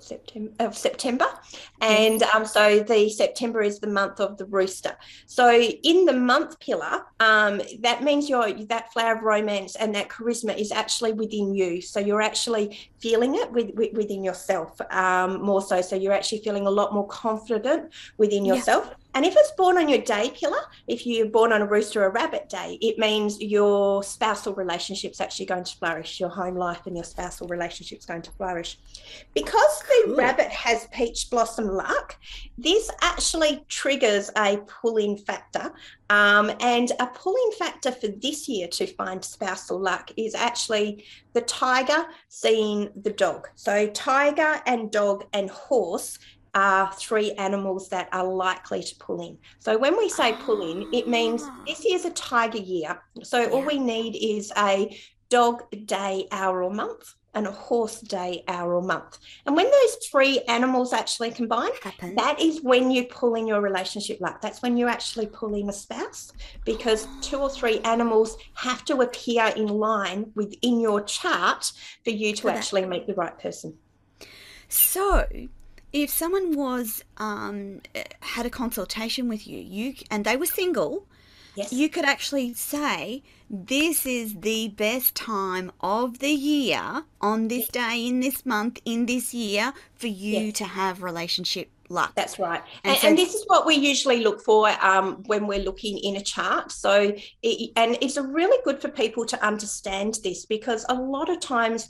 [0.00, 1.26] September of September,
[1.80, 4.96] and um, so the September is the month of the rooster.
[5.26, 10.08] So in the month pillar, um, that means your that flower of romance and that
[10.08, 11.80] charisma is actually within you.
[11.80, 15.80] So you're actually feeling it with, with, within yourself um, more so.
[15.82, 18.86] So you're actually feeling a lot more confident within yourself.
[18.88, 18.94] Yeah.
[19.18, 22.06] And if it's born on your day pillar, if you're born on a rooster or
[22.06, 26.86] a rabbit day, it means your spousal relationship's actually going to flourish, your home life
[26.86, 28.78] and your spousal relationship's going to flourish.
[29.34, 30.14] Because the cool.
[30.14, 32.16] rabbit has peach blossom luck,
[32.58, 35.72] this actually triggers a pull-in factor.
[36.10, 41.40] Um, and a pull-in factor for this year to find spousal luck is actually the
[41.40, 43.48] tiger seeing the dog.
[43.56, 46.20] So tiger and dog and horse
[46.54, 49.38] are three animals that are likely to pull in.
[49.58, 51.62] So when we say pull in, it means ah.
[51.66, 53.00] this year's a tiger year.
[53.22, 53.48] So yeah.
[53.48, 54.96] all we need is a
[55.28, 59.18] dog day, hour, or month and a horse day, hour, or month.
[59.46, 62.14] And when those three animals actually combine, Happen.
[62.16, 64.40] that is when you pull in your relationship luck.
[64.40, 66.32] That's when you actually pull in a spouse
[66.64, 71.70] because two or three animals have to appear in line within your chart
[72.02, 73.76] for you to actually meet the right person.
[74.68, 75.26] So,
[75.92, 77.80] if someone was um,
[78.20, 81.06] had a consultation with you, you and they were single,
[81.54, 81.72] Yes.
[81.72, 88.06] you could actually say this is the best time of the year on this day,
[88.06, 90.58] in this month, in this year for you Yes.
[90.58, 92.12] to have relationship luck.
[92.14, 92.62] That's right.
[92.84, 95.98] And And, so- and this is what we usually look for um, when we're looking
[95.98, 96.70] in a chart.
[96.70, 101.28] So, it, and it's a really good for people to understand this because a lot
[101.28, 101.88] of times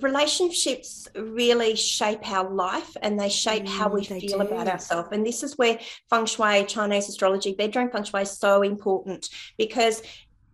[0.00, 5.08] relationships really shape our life and they shape how we Mm, feel about ourselves.
[5.12, 5.78] And this is where
[6.10, 10.02] feng shui, Chinese astrology, bedroom feng shui is so important because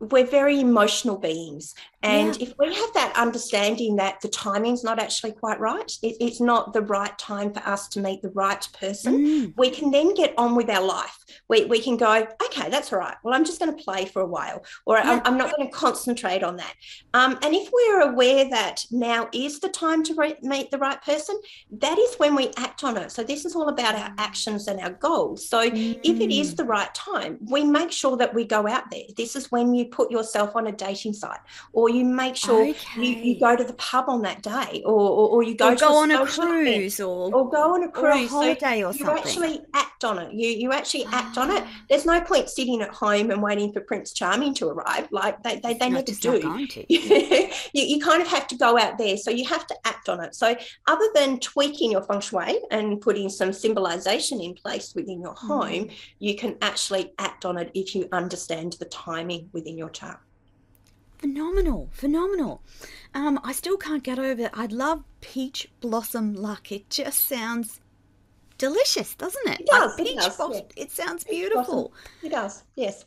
[0.00, 1.74] we're very emotional beings.
[2.02, 6.40] And if we have that understanding that the timing's not actually quite right, it, it's
[6.40, 10.14] not the right time for us to meet the right person, Mm, we can then
[10.14, 11.18] get on with our life.
[11.48, 13.16] We, we can go, okay, that's all right.
[13.22, 14.98] Well, I'm just going to play for a while, or.
[14.98, 16.74] I'm, I'm not going to concentrate on that.
[17.14, 21.00] Um, and if we're aware that now is the time to re- meet the right
[21.02, 21.38] person,
[21.72, 23.10] that is when we act on it.
[23.12, 25.48] So, this is all about our actions and our goals.
[25.48, 26.56] So, if it is mm.
[26.56, 29.04] the right time, we make sure that we go out there.
[29.16, 31.40] This is when you put yourself on a dating site,
[31.72, 33.22] or you make sure you, Okay.
[33.22, 35.96] you go to the pub on that day, or, or, or you go or go
[35.96, 38.30] on a social event cruise or, or go on a or a cruise.
[38.30, 39.16] So holiday or you something.
[39.16, 40.32] actually act on it.
[40.32, 41.64] You you actually act on it.
[41.88, 45.08] There's no point sitting at home and waiting for Prince Charming to arrive.
[45.10, 46.66] Like they they, they Not- never do.
[46.88, 49.16] you, you kind of have to go out there.
[49.16, 50.34] So you have to act on it.
[50.34, 50.54] So
[50.86, 55.60] other than tweaking your feng shui and putting some symbolization in place within your home,
[55.60, 55.92] Mm.
[56.18, 60.18] you can actually act on it if you understand the timing within your chart.
[61.18, 62.62] Phenomenal, phenomenal.
[63.14, 64.50] Um, I still can't get over it.
[64.54, 66.72] I love peach blossom luck.
[66.72, 67.79] It just sounds
[68.60, 69.60] delicious, doesn't it?
[69.62, 70.60] It does, it peach does, yeah.
[70.84, 71.92] It sounds beautiful.
[72.22, 73.04] It does, yes.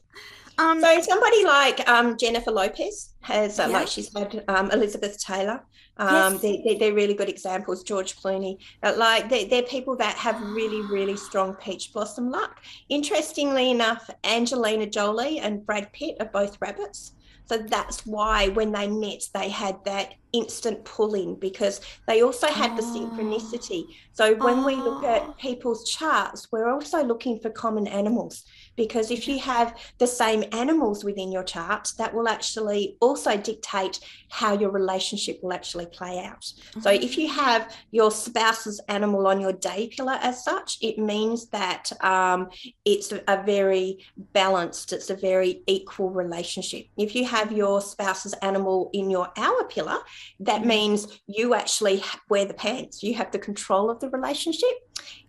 [0.57, 3.77] Um, So somebody like um, Jennifer Lopez has, uh, Yeah.
[3.79, 5.63] like she's had um, Elizabeth Taylor.
[5.97, 6.41] Um, Yes.
[6.41, 7.83] they, they, they're really good examples.
[7.83, 12.53] George Clooney, uh, like they, they're people that have really, really strong peach blossom luck.
[12.89, 17.13] Interestingly enough, Angelina Jolie and Brad Pitt are both rabbits.
[17.45, 22.47] So that's why when they met, they had that instant pull in because they also
[22.47, 22.85] had the Oh.
[22.97, 23.85] synchronicity.
[24.13, 25.07] So when we look Oh.
[25.07, 25.33] at ah.
[25.39, 28.43] people's charts, we're also looking for common animals
[28.75, 33.99] because if you have the same animals within your chart, that will actually also dictate
[34.29, 36.43] how your relationship will actually play out.
[36.81, 41.49] So if you have your spouse's animal on your day pillar as such, it means
[41.49, 42.49] that um,
[42.85, 46.85] it's a, a very balanced, it's a very equal relationship.
[46.97, 49.99] If you have your spouse's animal in your hour pillar,
[50.39, 50.65] that Mhm.
[50.65, 54.69] means you actually wear the pants, you have the control of the relationship.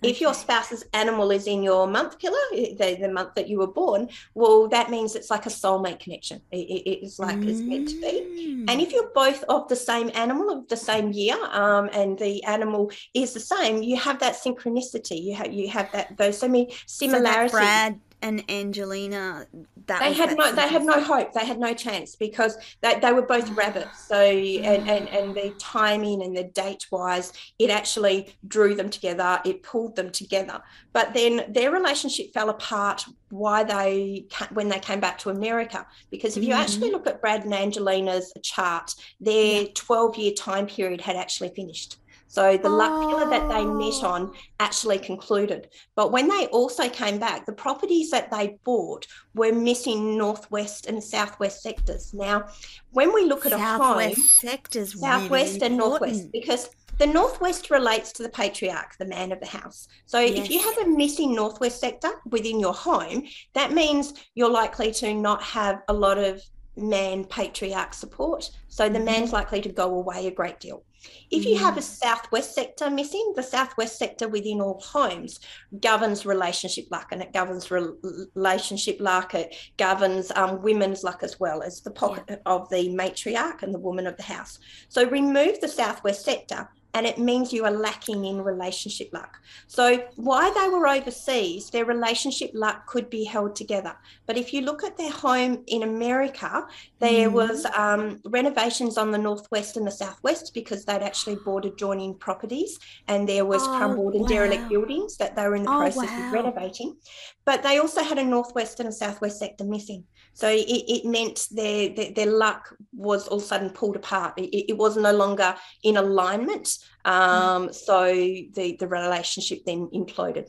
[0.02, 3.58] If your spouse's animal is in your month pillar, eh, the, the month that you
[3.58, 6.40] were born, well, that means it's like a soulmate connection.
[6.50, 8.14] It, it- it's like it's meant to be.
[8.48, 8.70] Mm.
[8.70, 12.42] And if you're both of the same animal of the same year, um, and the
[12.44, 15.22] animal is the same, you have that synchronicity.
[15.22, 17.52] You have you have that those so many So similarities.
[17.52, 19.46] Brad and Angelina,
[19.86, 21.34] that they had that no they had no hope.
[21.34, 23.54] They had no chance because they, they were both oh.
[23.54, 24.06] rabbits.
[24.08, 29.40] So and, and and the timing and the date wise, it actually drew them together.
[29.44, 30.62] It pulled them together.
[30.94, 33.04] But then their relationship fell apart.
[33.28, 35.86] Why they when they came back to America?
[36.10, 36.92] Because if you actually mm.
[36.92, 41.98] look at Brad and Angelina's chart, their 12 year time period had actually finished.
[42.34, 44.08] So the luck pillar that they met Oh.
[44.14, 45.68] on actually concluded.
[45.94, 51.02] But when they also came back, the properties that they bought were missing northwest and
[51.02, 52.12] southwest sectors.
[52.12, 52.46] Now,
[52.90, 57.70] when we look at a home, Southwest sectors southwest really and northwest, because the northwest
[57.70, 59.86] relates to the patriarch, the man of the house.
[60.06, 64.90] So if you have a missing northwest sector within your home, that means you're likely
[65.02, 66.42] to not have a lot of
[66.76, 68.50] man patriarch support.
[68.68, 69.04] So the Mhm.
[69.04, 70.82] man's likely to go away a great deal.
[71.30, 75.40] If you have a southwest sector missing, the southwest sector within all homes
[75.80, 77.88] governs relationship luck and it governs re-
[78.34, 79.34] relationship luck.
[79.34, 83.78] It governs um, women's luck as well as the pocket of the matriarch and the
[83.78, 84.58] woman of the house.
[84.88, 89.36] So remove the southwest sector and it means you are lacking in relationship luck.
[89.66, 93.94] So, why they were overseas, their relationship luck could be held together.
[94.26, 96.66] But if you look at their home in America,
[97.00, 97.32] there Mhm.
[97.32, 102.78] was um, renovations on the northwest and the southwest because they'd actually bought adjoining properties,
[103.08, 106.10] and there was Oh, crumbled and derelict buildings that they were in the Oh, process
[106.10, 106.24] wow.
[106.26, 106.96] of renovating.
[107.44, 110.04] But they also had a northwest and a southwest sector missing.
[110.34, 114.34] So it, it meant their, their their luck was all of a sudden pulled apart.
[114.38, 116.76] It, it was no longer in alignment.
[117.04, 120.48] Um, so the the relationship then imploded.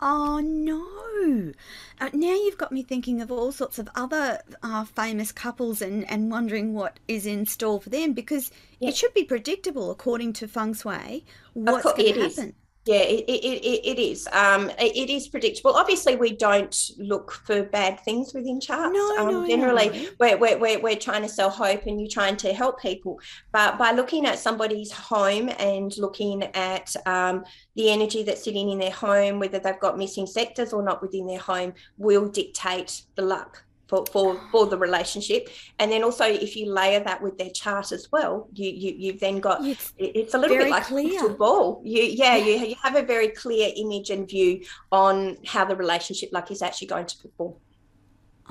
[0.00, 1.52] Oh no!
[2.00, 6.08] Uh, now you've got me thinking of all sorts of other uh, famous couples and,
[6.10, 8.90] and wondering what is in store for them because Yeah.
[8.90, 11.24] it should be predictable according to feng shui
[11.54, 12.52] what's going to is.
[12.88, 14.26] Yeah, it, it, it is.
[14.32, 15.72] Um, it is predictable.
[15.72, 18.94] Obviously, we don't look for bad things within charts.
[18.94, 20.08] No, um, no, generally, no.
[20.18, 23.20] We're, we're, we're, we're trying to sell hope and you're trying to help people.
[23.52, 27.44] But by looking at somebody's home and looking at um,
[27.76, 31.26] the energy that's sitting in their home, whether they've got missing sectors or not within
[31.26, 35.48] their home, will dictate the luck for, for, for the relationship.
[35.78, 39.20] And then also, if you layer that with their chart as well, you, you you've
[39.20, 41.26] then got It's it's a little bit like clear.
[41.26, 41.82] a ball.
[41.84, 44.62] You yeah, You, you have a very clear image and view
[44.92, 47.54] on how the relationship like is actually going to perform.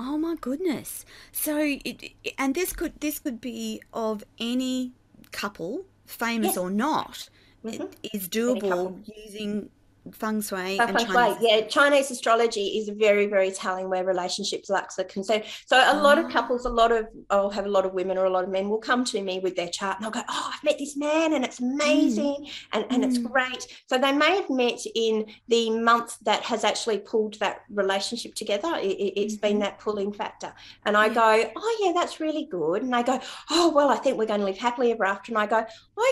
[0.00, 1.04] Oh my goodness.
[1.32, 4.92] So it, and this could this could be of any
[5.32, 6.56] couple, famous Yes.
[6.58, 7.28] or not.
[7.64, 7.92] Mhm.
[8.02, 9.70] It is doable using
[10.12, 11.36] feng shui Feng Shui, Chinese.
[11.40, 15.44] yeah, Chinese astrology is very, very telling where relationships are concerned.
[15.66, 16.22] So a lot Ah.
[16.24, 18.50] of couples, a lot of I'll have a lot of women or a lot of
[18.50, 20.96] men will come to me with their chart and they'll go, Oh, I've met this
[20.96, 23.30] man and it's amazing and, and it's Mm.
[23.32, 23.66] great.
[23.88, 28.72] So they may have met in the month that has actually pulled that relationship together.
[28.80, 29.60] It, has been Mhm.
[29.60, 30.52] that pulling factor.
[30.84, 31.14] And I Yeah.
[31.14, 32.82] go, Oh yeah, that's really good.
[32.82, 35.32] And I go, Oh well, I think we're going to live happily ever after.
[35.32, 35.64] And I go,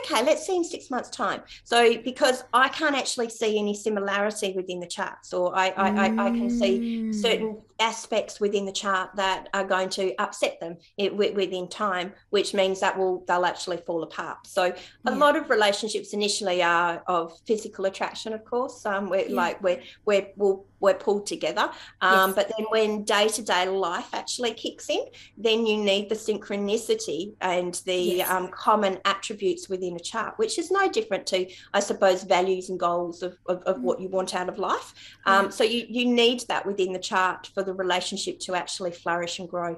[0.05, 1.43] okay, let's see in six months' time.
[1.65, 6.27] So because I can't actually see any similarity within the charts, or I I, I,
[6.27, 6.67] I can see
[7.11, 7.15] Mm.
[7.15, 12.55] certain aspects within the chart that are going to upset them it, within time, which
[12.55, 14.39] means that will they'll actually fall apart.
[14.47, 14.75] So a
[15.11, 15.17] Yeah.
[15.17, 18.85] lot of relationships initially are of physical attraction, of course.
[18.87, 19.37] Um, we're Yeah.
[19.37, 21.67] like we're we're we'll, we're pulled together.
[22.01, 22.35] Um, Yes.
[22.39, 25.05] But then when day to day life actually kicks in,
[25.47, 28.31] then you need the synchronicity and the Yes.
[28.31, 31.39] um, common attributes within a chart, which is no different to,
[31.79, 34.89] I suppose, values and goals of, of, of what you want out of life.
[35.31, 39.39] Um, so you, you need that within the chart for the relationship to actually flourish
[39.41, 39.73] and grow.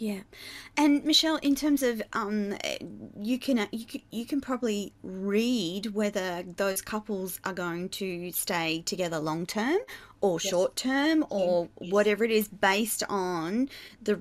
[0.00, 0.20] Yeah,
[0.76, 2.56] and Michelle, in terms of um,
[3.20, 8.82] you can you can, you can probably read whether those couples are going to stay
[8.86, 9.78] together long term
[10.20, 10.50] or Yes.
[10.50, 11.92] short term or Yes.
[11.92, 13.68] whatever it is based on
[14.00, 14.20] the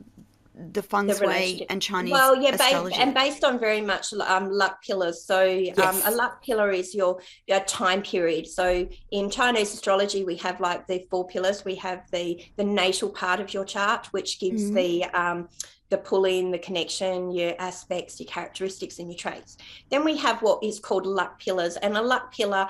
[0.57, 4.49] the feng The shui and Chinese Well, yeah, based, and based on very much um,
[4.49, 5.23] luck pillars.
[5.23, 5.39] So,
[5.77, 8.47] um, a luck pillar is your, your time period.
[8.47, 11.63] So, in Chinese astrology, we have like the four pillars.
[11.63, 14.75] We have the the natal part of your chart, which gives Mhm.
[14.75, 15.49] the um,
[15.89, 19.57] the pull in, the connection, your aspects, your characteristics, and your traits.
[19.89, 22.67] Then we have what is called luck pillars, and a luck pillar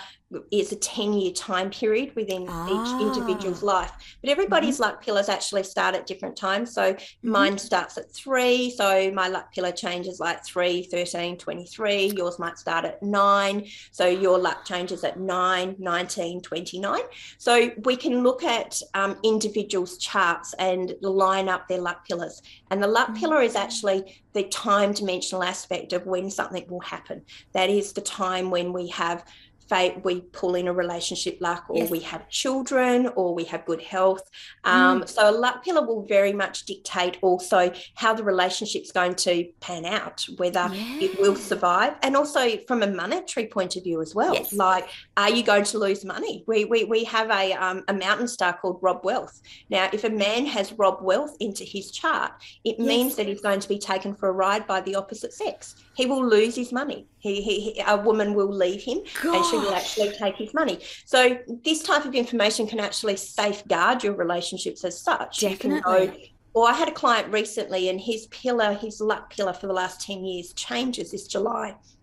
[0.51, 3.67] is a 10 year time period within each individual's Ah.
[3.67, 3.91] life.
[4.21, 6.73] But everybody's luck pillars actually start at different times.
[6.73, 6.99] So, Mhm.
[7.23, 8.69] mine starts at three.
[8.71, 12.07] So, my luck pillar changes like 3, 13, 23.
[12.17, 13.67] Yours might start at nine.
[13.93, 17.01] So, your luck changes at 9, 19, 29.
[17.39, 22.41] So, we can look at um, individuals' charts and line up their luck pillars.
[22.69, 23.19] And the luck Mm-hmm.
[23.19, 27.23] pillar is actually the time dimensional aspect of when something will happen.
[27.53, 29.23] That is the time when we have
[29.69, 31.89] fate, we pull in a relationship luck, or Yes.
[31.91, 34.21] we have children, or we have good health.
[34.63, 39.47] Um, So a luck pillar will very much dictate also how the relationship's going to
[39.59, 44.13] pan out, whether it will survive, and also from a monetary point of view as
[44.15, 44.33] well.
[44.33, 44.53] Yes.
[44.53, 44.87] Like,
[45.17, 46.43] are you going to lose money?
[46.47, 49.41] We we, we have a um, a mountain star called Rob Wealth.
[49.69, 52.31] Now, if a man has Rob Wealth into his chart,
[52.63, 52.87] it Yes.
[52.87, 55.75] means that he's going to be taken for a ride by the opposite sex.
[55.95, 57.07] He will lose his money.
[57.19, 60.79] He, he, he a woman will leave him and she will actually take his money.
[61.05, 65.41] So this type of information can actually safeguard your relationships as such.
[65.41, 66.07] You can Definitely.
[66.07, 66.17] know,
[66.57, 70.01] well, I had a client recently and his pillar, his luck pillar for the last
[70.01, 71.75] 10 years changes this July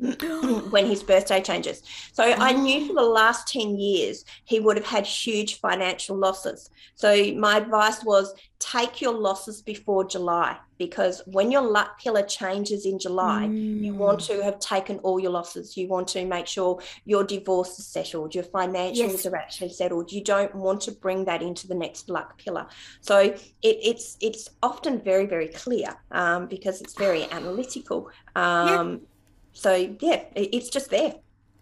[0.70, 1.82] when his birthday changes.
[2.12, 2.62] So I mm.
[2.62, 6.70] knew for the last 10 years he would have had huge financial losses.
[6.94, 12.86] So my advice was take your losses before July because when your luck pillar changes
[12.86, 14.26] in July, you want Mm.
[14.26, 15.76] to have taken all your losses.
[15.76, 19.26] You want to make sure your divorce is settled, your financials Yes.
[19.26, 20.12] are actually settled.
[20.12, 22.66] You don't want to bring that into the next luck pillar.
[23.02, 28.08] So it, it's it's often very very clear um, because it's very analytical.
[28.34, 29.06] Um,
[29.52, 31.14] So yeah, it, it's just there.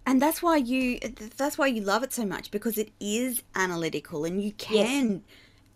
[0.05, 0.99] And that's why you
[1.37, 5.25] that's why you love it so much because it is analytical and you can is.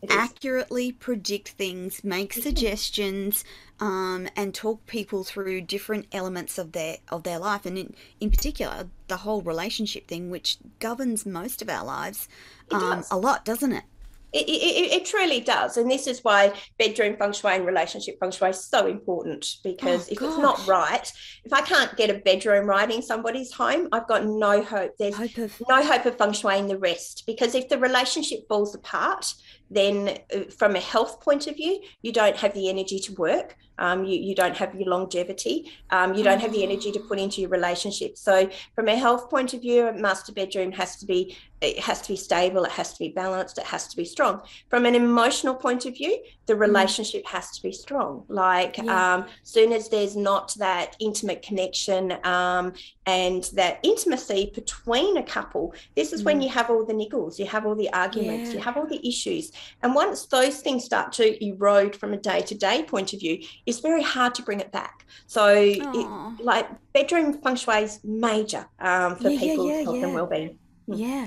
[0.09, 3.45] Accurately predict things, make suggestions,
[3.81, 8.31] um, and talk people through different elements of their of their life, and in in
[8.31, 12.29] particular the whole relationship thing, which governs most of our lives,
[12.71, 13.85] um, a lot, doesn't it?
[14.33, 15.77] It, it, it truly does.
[15.79, 20.09] And this is why bedroom feng shui and relationship feng shui is so important because
[20.09, 21.11] Oh, if it's not right,
[21.45, 24.93] if I can't get a bedroom right in somebody's home, I've got no hope.
[24.99, 28.41] There's Hope of no hope of feng shui in the rest because if the relationship
[28.49, 29.33] falls apart,
[29.71, 33.57] then uh, from a health point of view, you don't have the energy to work.
[33.79, 35.71] Um, you, you don't have your longevity.
[35.91, 38.17] Um, you don't have the energy to put into your relationship.
[38.17, 42.03] So, from a health point of view, a master bedroom has to be it has
[42.03, 44.43] to be stable, it has to be balanced, it has to be strong.
[44.69, 46.61] From an emotional point of view, the mm.
[46.61, 47.29] relationship mm.
[47.31, 48.25] has to be strong.
[48.29, 49.15] Like, yeah.
[49.15, 52.75] um, soon as there's not that intimate connection um,
[53.07, 56.27] and that intimacy between a couple, this is mm.
[56.27, 58.57] when you have all the niggles, you have all the arguments, yeah.
[58.57, 59.51] you have all the issues.
[59.83, 63.43] And once those things start to erode from a day to day point of view,
[63.67, 65.05] it's very hard to bring it back.
[65.27, 70.27] So, it, like, bedroom feng shui is major um, for yeah, people's health and well
[70.27, 70.59] being.
[70.87, 70.95] Hmm.
[70.95, 71.27] Yeah.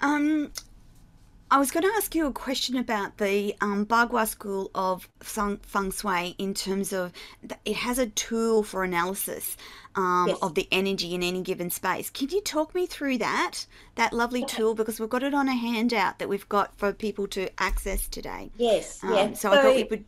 [0.00, 0.52] Um,
[1.52, 5.60] I was going to ask you a question about the um, Bagua School of Feng,
[5.90, 7.12] Shui in terms of
[7.66, 9.58] it has a tool for analysis
[9.94, 10.38] um, yes.
[10.40, 12.08] of the energy in any given space.
[12.08, 13.66] Can you talk me through that,
[13.96, 14.74] that lovely tool?
[14.74, 18.50] Because we've got it on a handout that we've got for people to access today.
[18.56, 19.32] Yes, um, yeah.
[19.34, 20.04] So, so I thought we would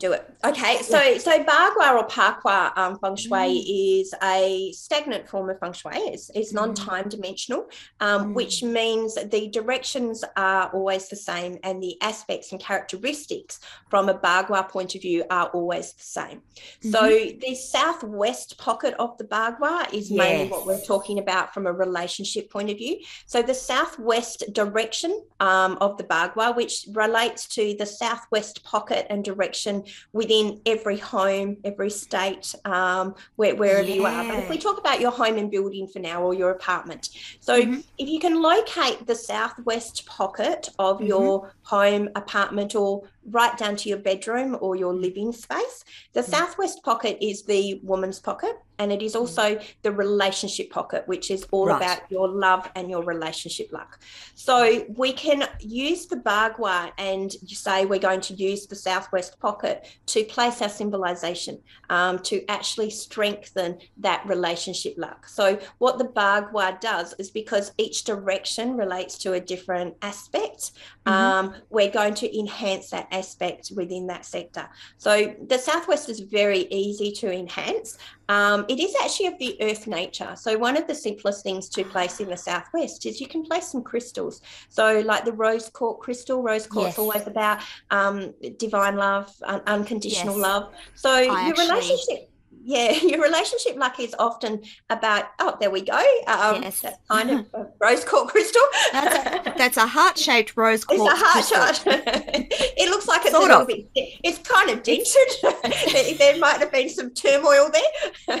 [0.00, 0.24] do it.
[0.44, 4.00] Okay, so so Bagua or Pakua um, feng shui mm.
[4.00, 5.92] is a stagnant form of feng shui.
[5.94, 6.56] It's, it's mm.
[6.56, 7.68] non-time dimensional,
[8.00, 8.34] um, mm.
[8.34, 14.14] which means the directions are always the same, and the aspects and characteristics from a
[14.14, 16.38] Bagua point of view are always the same.
[16.82, 16.90] Mm-hmm.
[16.90, 17.02] So
[17.46, 20.18] the southwest pocket of the Bagua is yes.
[20.18, 22.96] mainly what we're talking about from a relationship point of view.
[23.26, 29.22] So the southwest direction um, of the Bagua, which relates to the southwest pocket and
[29.22, 33.94] direction within every home, every state, um, where, wherever yeah.
[33.94, 34.24] you are.
[34.24, 37.10] But if we talk about your home and building for now or your apartment,
[37.40, 37.80] so mm-hmm.
[37.98, 41.06] if you can locate the southwest pocket of mm-hmm.
[41.06, 45.84] your home, apartment, or right down to your bedroom or your living space.
[46.12, 46.28] The mm.
[46.28, 49.20] southwest pocket is the woman's pocket, and it is mm.
[49.20, 51.76] also the relationship pocket, which is all right.
[51.76, 54.00] about your love and your relationship luck.
[54.34, 59.38] So we can use the Bagua and you say we're going to use the southwest
[59.38, 61.58] pocket to place our symbolization
[61.90, 65.28] um, to actually strengthen that relationship luck.
[65.28, 70.72] So what the Bagua does is because each direction relates to a different aspect,
[71.06, 71.12] mm-hmm.
[71.12, 74.68] um, we're going to enhance that aspect within that sector.
[74.98, 77.98] So the Southwest is very easy to enhance.
[78.28, 80.32] Um, it is actually of the earth nature.
[80.36, 83.66] So one of the simplest things to place in the Southwest is you can place
[83.72, 84.40] some crystals.
[84.68, 86.98] So like the rose quartz crystal, rose quartz yes.
[86.98, 87.58] always about
[87.90, 90.42] um, divine love, un- unconditional yes.
[90.42, 90.72] love.
[90.94, 91.68] So I your actually...
[91.68, 92.29] relationship
[92.62, 95.98] yeah, your relationship luck is often about, oh, there we go.
[96.26, 96.80] Um, yes.
[96.80, 98.62] That's kind of a rose quartz crystal.
[98.92, 101.02] That's a, that's a heart shaped rose quartz.
[101.02, 102.48] It's a heart shaped.
[102.50, 103.68] it looks like it's sort a little of.
[103.68, 106.18] bit, it's kind of dented.
[106.18, 108.40] there might have been some turmoil there.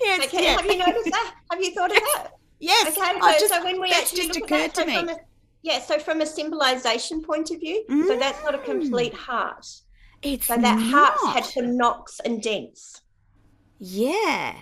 [0.00, 0.60] yes, okay, yeah.
[0.60, 1.34] have you noticed that?
[1.50, 2.30] Have you thought of that?
[2.60, 2.88] Yes.
[2.88, 5.16] Okay, so, just, so when we actually just look at that, so from a,
[5.62, 8.06] yeah, so from a symbolization point of view, mm.
[8.06, 9.18] so that's not a complete mm.
[9.18, 9.66] heart.
[10.22, 11.18] It's so that not.
[11.18, 13.02] heart had some knocks and dents.
[13.78, 14.54] Yeah.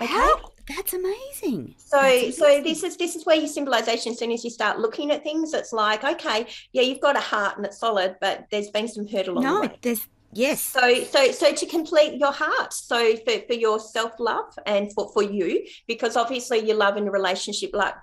[0.00, 0.12] Okay.
[0.12, 0.52] How?
[0.68, 1.74] That's amazing.
[1.76, 4.12] So, That's so this is this is where your symbolization.
[4.12, 7.20] As soon as you start looking at things, it's like, okay, yeah, you've got a
[7.20, 9.78] heart and it's solid, but there's been some hurt along no, the way.
[9.82, 10.60] there's yes.
[10.60, 15.10] So, so, so to complete your heart, so for for your self love and for
[15.12, 17.94] for you, because obviously your love and your relationship, like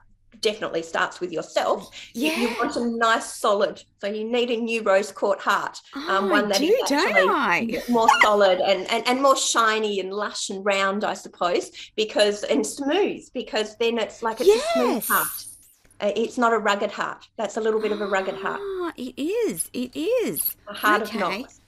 [0.42, 1.90] definitely starts with yourself.
[2.14, 2.36] Yeah.
[2.38, 6.28] You want a nice solid, so you need a new rose quartz heart, um, oh,
[6.28, 10.66] one that do, is actually more solid and, and and more shiny and lush and
[10.66, 14.66] round, I suppose, because and smooth, because then it's like it's yes.
[14.76, 15.46] a smooth heart.
[16.02, 17.28] Uh, it's not a rugged heart.
[17.38, 18.62] That's a little bit of a rugged heart.
[18.62, 19.70] Oh, it is.
[19.74, 20.56] It is.
[20.70, 21.22] A heart okay.
[21.22, 21.59] of knocks.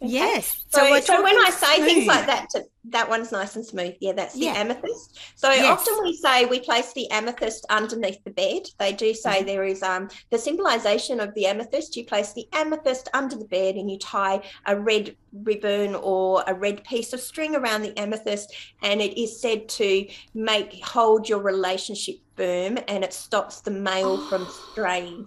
[0.00, 0.12] Okay.
[0.12, 0.64] Yes.
[0.68, 1.88] So, so, so when I say smooth.
[1.88, 3.94] things like that, to, that one's nice and smooth.
[4.00, 4.52] Yeah, that's the yeah.
[4.54, 5.18] amethyst.
[5.34, 5.64] So yes.
[5.66, 8.62] often we say we place the amethyst underneath the bed.
[8.78, 9.46] They do say mm-hmm.
[9.46, 11.96] there is um the symbolization of the amethyst.
[11.96, 16.54] You place the amethyst under the bed and you tie a red ribbon or a
[16.54, 21.40] red piece of string around the amethyst, and it is said to make hold your
[21.40, 25.26] relationship firm and it stops the male from straying.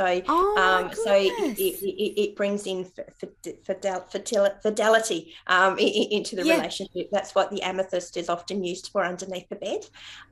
[0.00, 2.86] So, oh um, so it, it, it, brings in
[4.62, 6.56] fidelity um, into the yeah.
[6.56, 7.10] relationship.
[7.12, 9.84] That's what the amethyst is often used for underneath the bed.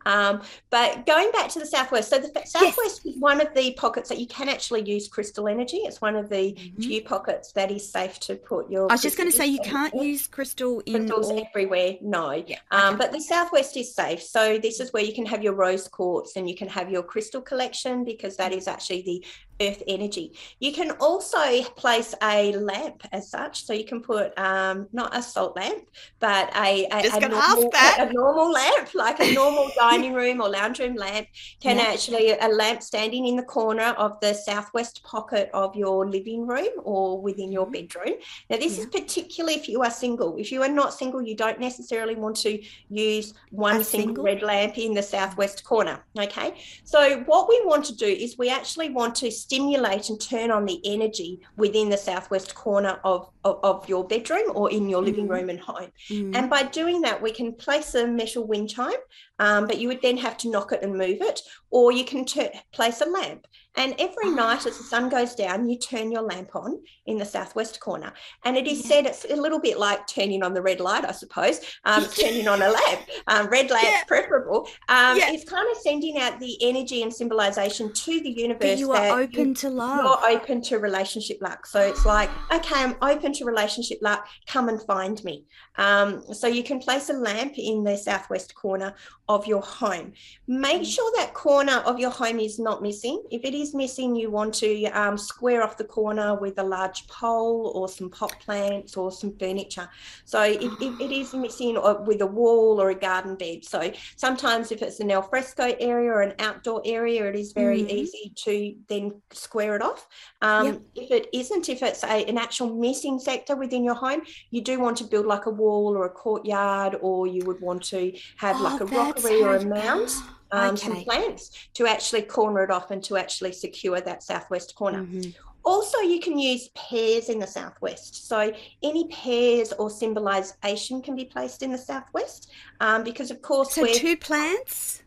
[0.07, 0.41] Um,
[0.71, 3.15] but going back to the southwest, so the southwest yes.
[3.15, 5.77] is one of the pockets that you can actually use crystal energy.
[5.79, 6.81] It's one of the mm-hmm.
[6.81, 8.91] few pockets that is safe to put your.
[8.91, 11.47] I was just going to say you can't use crystal in crystals all...
[11.47, 11.97] everywhere.
[12.01, 12.57] No, yeah.
[12.71, 12.97] Um, okay.
[12.97, 14.23] but the southwest is safe.
[14.23, 17.03] So this is where you can have your rose quartz and you can have your
[17.03, 19.23] crystal collection because that is actually the
[19.61, 20.37] earth energy.
[20.61, 23.65] You can also place a lamp as such.
[23.65, 25.85] So you can put um, not a salt lamp,
[26.21, 30.79] but a, a, a, normal, a normal lamp, like a normal dining room or lounge
[30.79, 31.27] room lamp,
[31.61, 31.85] can Yeah.
[31.85, 36.69] actually a lamp standing in the corner of the southwest pocket of your living room
[36.85, 37.73] or within your Mhm.
[37.73, 38.15] bedroom.
[38.49, 40.37] Now, this is particularly if you are single.
[40.37, 44.25] If you are not single, you don't necessarily want to use one single single?
[44.25, 46.05] red lamp in the southwest corner.
[46.19, 46.55] Okay.
[46.85, 50.67] So, what we want to do is we actually want to stimulate and turn on
[50.67, 55.27] the energy within the southwest corner of, of, of your bedroom or in your living
[55.27, 55.31] Mhm.
[55.31, 55.91] room and home.
[56.11, 56.37] Mm.
[56.37, 59.01] And by doing that, we can place a metal wind chime,
[59.39, 61.41] um, but you would then have to knock it and move it,
[61.71, 63.47] or you can tur place a lamp.
[63.79, 67.25] And every night as the sun goes down, you turn your lamp on in the
[67.25, 68.13] southwest corner.
[68.45, 68.89] And it is Yeah.
[68.89, 71.61] said it's a little bit like turning on the red light, I suppose.
[71.85, 73.01] Um, turning on a lamp.
[73.29, 74.05] Um, red lamp's Yeah.
[74.09, 74.69] preferable.
[74.89, 75.31] Um, Yeah.
[75.31, 79.21] It's kind of sending out the energy and symbolization to the universe But you are
[79.21, 80.05] open to love.
[80.05, 81.65] you're open to relationship luck.
[81.67, 84.27] So it's like, okay, I'm open to relationship luck.
[84.49, 85.45] Come and find me.
[85.77, 88.97] Um, so you can place a lamp in the southwest corner
[89.29, 90.15] of your home.
[90.49, 90.87] Make Mm.
[90.95, 93.23] sure that corner of your home is not missing.
[93.31, 97.07] If it is missing, you want to um, square off the corner with a large
[97.09, 99.89] pole or some pot plants or some furniture.
[100.25, 103.65] So if, if it is missing or with a wall or a garden bed.
[103.65, 107.91] So sometimes if it's an alfresco area or an outdoor area, it is very Mhm.
[107.91, 110.07] easy to then square it off.
[110.43, 110.81] Um, Yep.
[110.95, 114.79] If it isn't, if it's a, an actual missing sector within your home, you do
[114.81, 118.61] want to build like a wall or a courtyard, or you would want to have
[118.61, 120.09] like Oh, a rockery or a mound,
[120.51, 125.05] um, some plants to actually corner it off and to actually secure that southwest corner.
[125.05, 125.35] Mhm.
[125.65, 128.27] Also, you can use pears in the southwest.
[128.27, 133.75] So, any pears or symbolization can be placed in the southwest um, because, of course,
[133.75, 135.03] So we're two plants.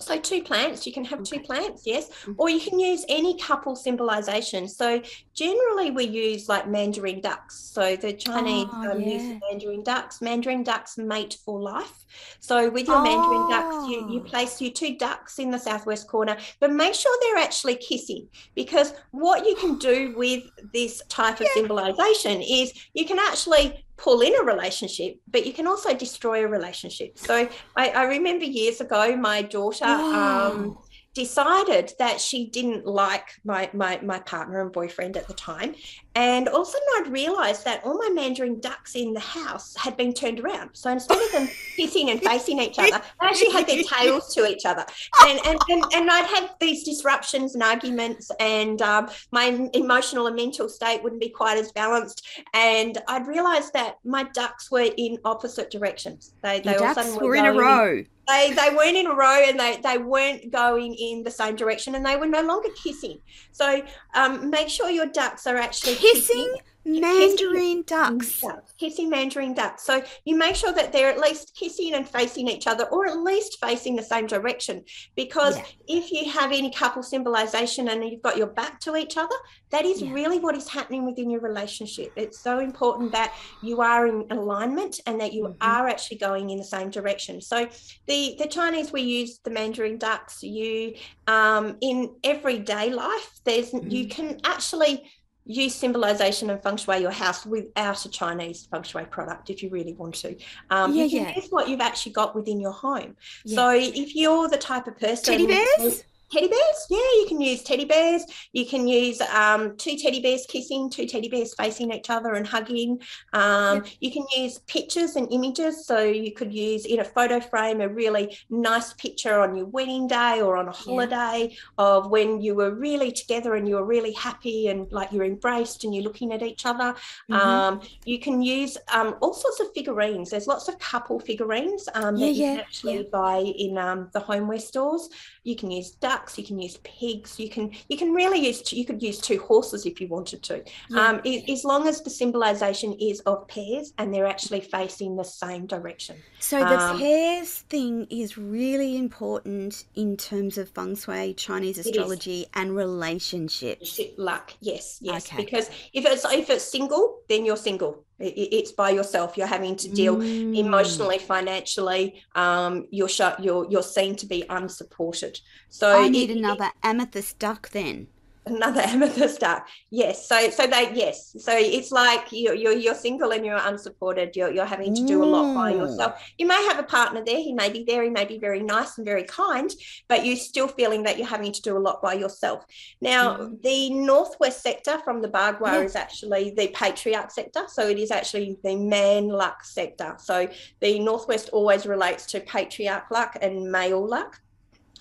[0.00, 2.34] So two plants, you can have two plants, yes, Mhm.
[2.38, 4.66] or you can use any couple symbolization.
[4.68, 5.02] So
[5.34, 7.70] generally we use like mandarin ducks.
[7.72, 10.20] So the Chinese Oh, um, use mandarin ducks.
[10.22, 12.04] Mandarin ducks mate for life.
[12.40, 14.28] So with your mandarin ducks, you, you Oh.
[14.28, 18.94] place your two ducks in the southwest corner, but make sure they're actually kissing because
[19.10, 24.34] what you can do with this type of symbolization is you can actually pull in
[24.40, 27.18] a relationship, but you can also destroy a relationship.
[27.18, 30.78] So I, I remember years ago, my daughter um.
[31.14, 35.74] Decided that she didn't like my, my my partner and boyfriend at the time,
[36.14, 39.74] and all of a sudden I'd realised that all my mandarin ducks in the house
[39.76, 40.70] had been turned around.
[40.74, 44.46] So instead of them kissing and facing each other, they actually had their tails to
[44.46, 44.84] each other,
[45.22, 50.36] and and and, and I'd have these disruptions and arguments, and um, my emotional and
[50.36, 55.18] mental state wouldn't be quite as balanced, and I'd realised that my ducks were in
[55.24, 56.34] opposite directions.
[56.42, 58.04] They they Your all ducks sudden were in a row.
[58.30, 61.94] They they weren't in a row and they they weren't going in the same direction
[61.94, 63.18] and they were no longer kissing.
[63.52, 63.82] So
[64.14, 66.54] um, make sure your ducks are actually Kissing
[66.84, 68.40] mandarin ducks.
[68.40, 72.48] ducks, kissing mandarin ducks so you make sure that they're at least kissing and facing
[72.48, 74.82] each other or at least facing the same direction
[75.16, 75.64] because Yeah.
[75.88, 79.34] if you have any couple symbolization and you've got your back to each other
[79.70, 80.12] that is Yeah.
[80.12, 85.00] really what is happening within your relationship it's so important that you are in alignment
[85.06, 85.56] and that you Mhm.
[85.60, 87.68] are actually going in the same direction so
[88.06, 90.94] the the chinese we use the mandarin ducks you
[91.26, 94.10] um, in everyday life there's you Mm.
[94.10, 95.10] can actually
[95.50, 99.70] use symbolization and feng shui your house without a Chinese feng shui product if you
[99.70, 100.36] really want to.
[100.70, 101.36] Um, Yeah, you can yeah.
[101.36, 103.16] use what you've actually got within your home.
[103.44, 103.56] Yeah.
[103.56, 106.04] So if you're the type of person, Teddy bears?
[106.30, 108.24] Teddy bears, yeah, you can use teddy bears.
[108.52, 112.46] You can use um, two teddy bears kissing, two teddy bears facing each other and
[112.46, 113.00] hugging.
[113.32, 115.86] Um, You can use pictures and images.
[115.86, 120.06] So you could use in a photo frame a really nice picture on your wedding
[120.06, 124.12] day or on a holiday of when you were really together and you were really
[124.12, 126.94] happy and like you're embraced and you're looking at each other.
[127.28, 127.34] Mhm.
[127.36, 130.30] Um, you can use um, all sorts of figurines.
[130.30, 133.10] There's lots of couple figurines um, Yeah, that you yeah, can actually yeah.
[133.10, 135.08] buy in um, the homeware stores.
[135.42, 136.36] You can use ducks.
[136.38, 137.38] You can use pigs.
[137.40, 140.62] You can you can really use you could use two horses if you wanted to.
[140.90, 141.08] Yeah.
[141.08, 145.24] Um, i- as long as the symbolization is of pairs and they're actually facing the
[145.24, 146.16] same direction.
[146.40, 152.46] So the Um, pairs thing is really important in terms of feng shui, Chinese astrology,
[152.54, 153.98] and relationships.
[154.18, 155.26] Luck, yes, yes.
[155.26, 155.36] Okay.
[155.44, 158.04] Because if it's if it's single, then you're single.
[158.22, 159.36] It's by yourself.
[159.38, 160.56] You're having to deal Mm.
[160.56, 162.22] emotionally, financially.
[162.34, 163.42] Um, you're shut.
[163.42, 165.40] You're you're seen to be unsupported.
[165.70, 168.08] So I need it- another amethyst duck then.
[168.50, 169.66] Another amethyst dark.
[169.90, 170.28] Yes.
[170.28, 171.34] So so they yes.
[171.38, 174.36] So it's like you're you're, you're single and you're unsupported.
[174.36, 176.20] You're you're having to do a lot by yourself.
[176.38, 177.38] You may have a partner there.
[177.38, 178.02] He may be there.
[178.02, 179.70] He may be very nice and very kind,
[180.08, 182.64] but you're still feeling that you're having to do a lot by yourself.
[183.00, 183.62] Now, mm.
[183.62, 185.80] the northwest sector from the Bagua yeah.
[185.80, 187.62] is actually the patriarch sector.
[187.68, 190.16] So it is actually the man luck sector.
[190.18, 190.48] So
[190.80, 194.40] the northwest always relates to patriarch luck and male luck.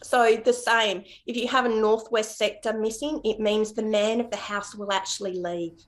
[0.02, 4.30] So the same, if you have a northwest sector missing, it means the man of
[4.32, 5.84] the house will actually leave.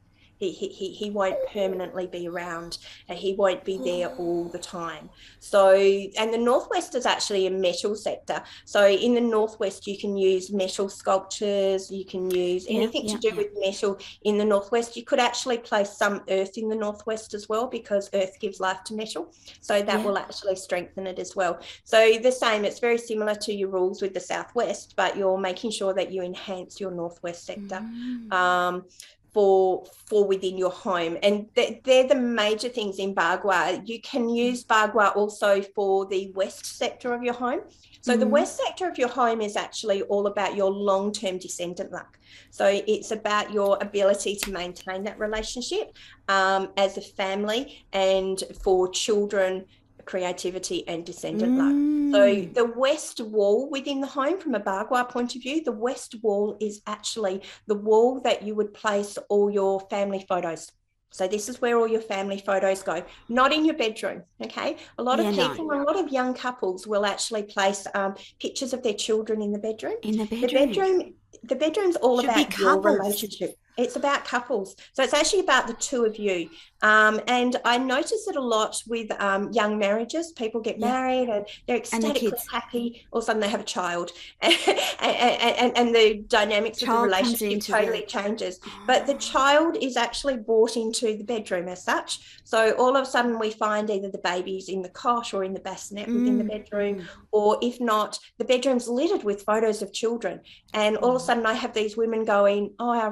[0.49, 5.09] He, he, he won't permanently be around and he won't be there all the time.
[5.39, 8.41] So, and the Northwest is actually a metal sector.
[8.65, 13.15] So, in the Northwest, you can use metal sculptures, you can use anything yeah, yeah,
[13.15, 13.35] to do yeah.
[13.35, 14.97] with metal in the Northwest.
[14.97, 18.83] You could actually place some earth in the Northwest as well because earth gives life
[18.85, 19.31] to metal.
[19.61, 21.59] So, that will actually strengthen it as well.
[21.83, 25.71] So, the same, it's very similar to your rules with the Southwest, but you're making
[25.71, 27.79] sure that you enhance your Northwest sector.
[27.81, 28.31] Mm.
[28.31, 28.85] Um,
[29.33, 31.17] for for within your home.
[31.23, 36.65] And they're the major things in bagua you can use bagua also for the west
[36.65, 37.61] sector of your home.
[38.01, 38.19] So mm.
[38.19, 42.17] the west sector of your home is actually all about your long-term descendant luck.
[42.49, 45.93] So it's about your ability to maintain that relationship
[46.27, 49.65] um, as a family and for children
[50.11, 51.57] creativity and descendant mm.
[51.57, 51.75] luck.
[52.15, 52.53] So mm.
[52.53, 56.57] the west wall within the home, from a Bagua point of view, the west wall
[56.59, 60.69] is actually the wall that you would place all your family photos.
[61.11, 64.23] So this is where all your family photos go, not in your bedroom.
[64.43, 65.81] Okay, a lot yeah, of people, no.
[65.81, 69.59] a lot of young couples will actually place um, pictures of their children in the
[69.59, 69.95] bedroom.
[70.03, 73.55] In the bedroom, the bedroom, the bedroom's all Should about your relationship.
[73.77, 74.75] It's about couples.
[74.93, 76.49] So it's actually about the two of you.
[76.81, 80.31] Um, and I notice it a lot with um, young marriages.
[80.31, 80.91] People get yeah.
[80.91, 83.05] married and they're ecstatically and the happy.
[83.11, 84.11] All of a sudden they have a child,
[84.41, 84.57] and,
[84.99, 88.59] and, and, the dynamics child of the relationship totally changes.
[88.87, 92.41] But the child is actually brought into the bedroom as such.
[92.43, 95.53] So all of a sudden we find either the baby's in the cot or in
[95.53, 96.13] the bassinet mm.
[96.13, 96.49] within the mm.
[96.49, 100.41] bedroom, or if not, the bedroom's littered with photos of children.
[100.73, 101.27] And all of a mm.
[101.27, 103.11] sudden I have these women going, "Oh, our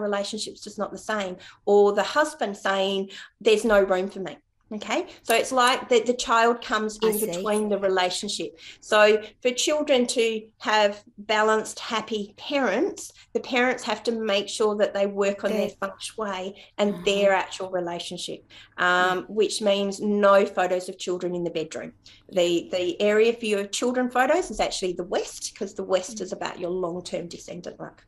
[0.50, 3.10] relationship's just not the same," or the husband saying,
[3.42, 4.38] "There's no room for me.
[4.72, 5.08] Okay?
[5.24, 8.60] So it's like that the child comes in between the relationship.
[8.82, 14.94] So for children to have balanced happy parents the parents have to make sure that
[14.94, 17.04] they work on their feng shui and uh-huh.
[17.06, 18.44] their actual relationship
[18.78, 21.94] um, which means no photos of children in the bedroom.
[22.32, 26.22] The the area for your children photos is actually the west because the west mm.
[26.22, 28.06] is about your long-term descendant luck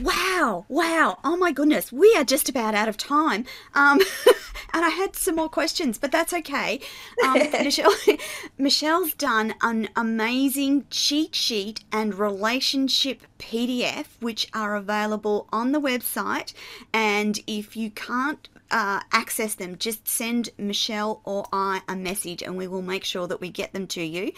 [0.00, 1.18] Wow, wow.
[1.24, 3.46] Oh my goodness, we are just about out of time.
[3.74, 4.00] Um,
[4.74, 6.80] and I had some more questions, but that's okay.
[7.24, 7.94] Um, Michelle,
[8.58, 16.52] Michelle's done an amazing cheat sheet and relationship PDF, which are available on the website.
[16.92, 22.56] And if you can't uh, access them, just send Michelle or I a message and
[22.56, 24.32] we will make sure that we get them to you.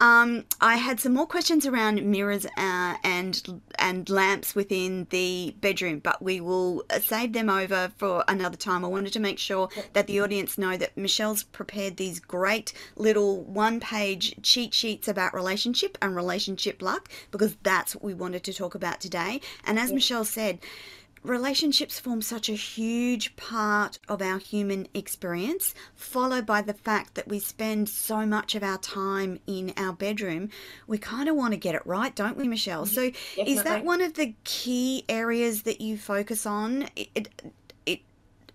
[0.00, 5.98] Um, I had some more questions around mirrors uh, and and lamps within the bedroom,
[5.98, 8.84] but we will save them over for another time.
[8.84, 13.42] I wanted to make sure that the audience know that Michelle's prepared these great little
[13.42, 18.74] one-page cheat sheets about relationship and relationship luck because that's what we wanted to talk
[18.74, 19.40] about today.
[19.64, 20.60] And as Michelle said,
[21.22, 27.28] relationships form such a huge part of our human experience, followed by the fact that
[27.28, 30.50] we spend so much of our time in our bedroom.
[30.86, 32.86] We kind of want to get it right, don't we, Michelle?
[32.86, 33.52] So, Definitely.
[33.52, 36.88] is that one of the key areas that you focus on?
[36.96, 37.28] It, it,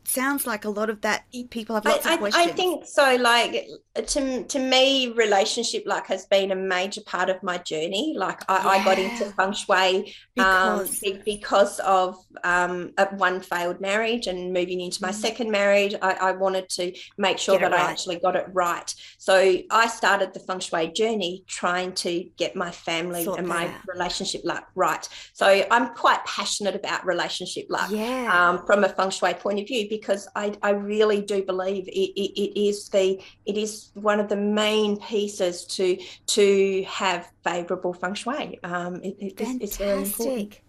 [0.08, 2.48] sounds like a lot of that people have lots I, of questions.
[2.48, 3.18] I think so.
[3.18, 8.16] Like to to me, relationship luck has been a major part of my journey.
[8.18, 8.68] Like I, yeah.
[8.70, 14.54] I got into feng shui um, because, um, because of um, one failed marriage and
[14.54, 15.16] moving into my mm.
[15.16, 15.96] second marriage.
[16.02, 17.82] I, I, wanted to make sure that right.
[17.82, 18.94] I actually got it right.
[19.18, 23.72] So I started the feng shui journey trying to get my family Sort and my
[23.88, 25.08] relationship luck right.
[25.34, 28.32] So I'm quite passionate about relationship luck yeah.
[28.32, 31.92] um, from a feng shui point of view because I, I really do believe it,
[31.92, 37.94] it, it is the it is one of the main pieces to to have favourable
[37.94, 38.60] feng shui.
[38.64, 40.60] Um, it, it, it's, very important.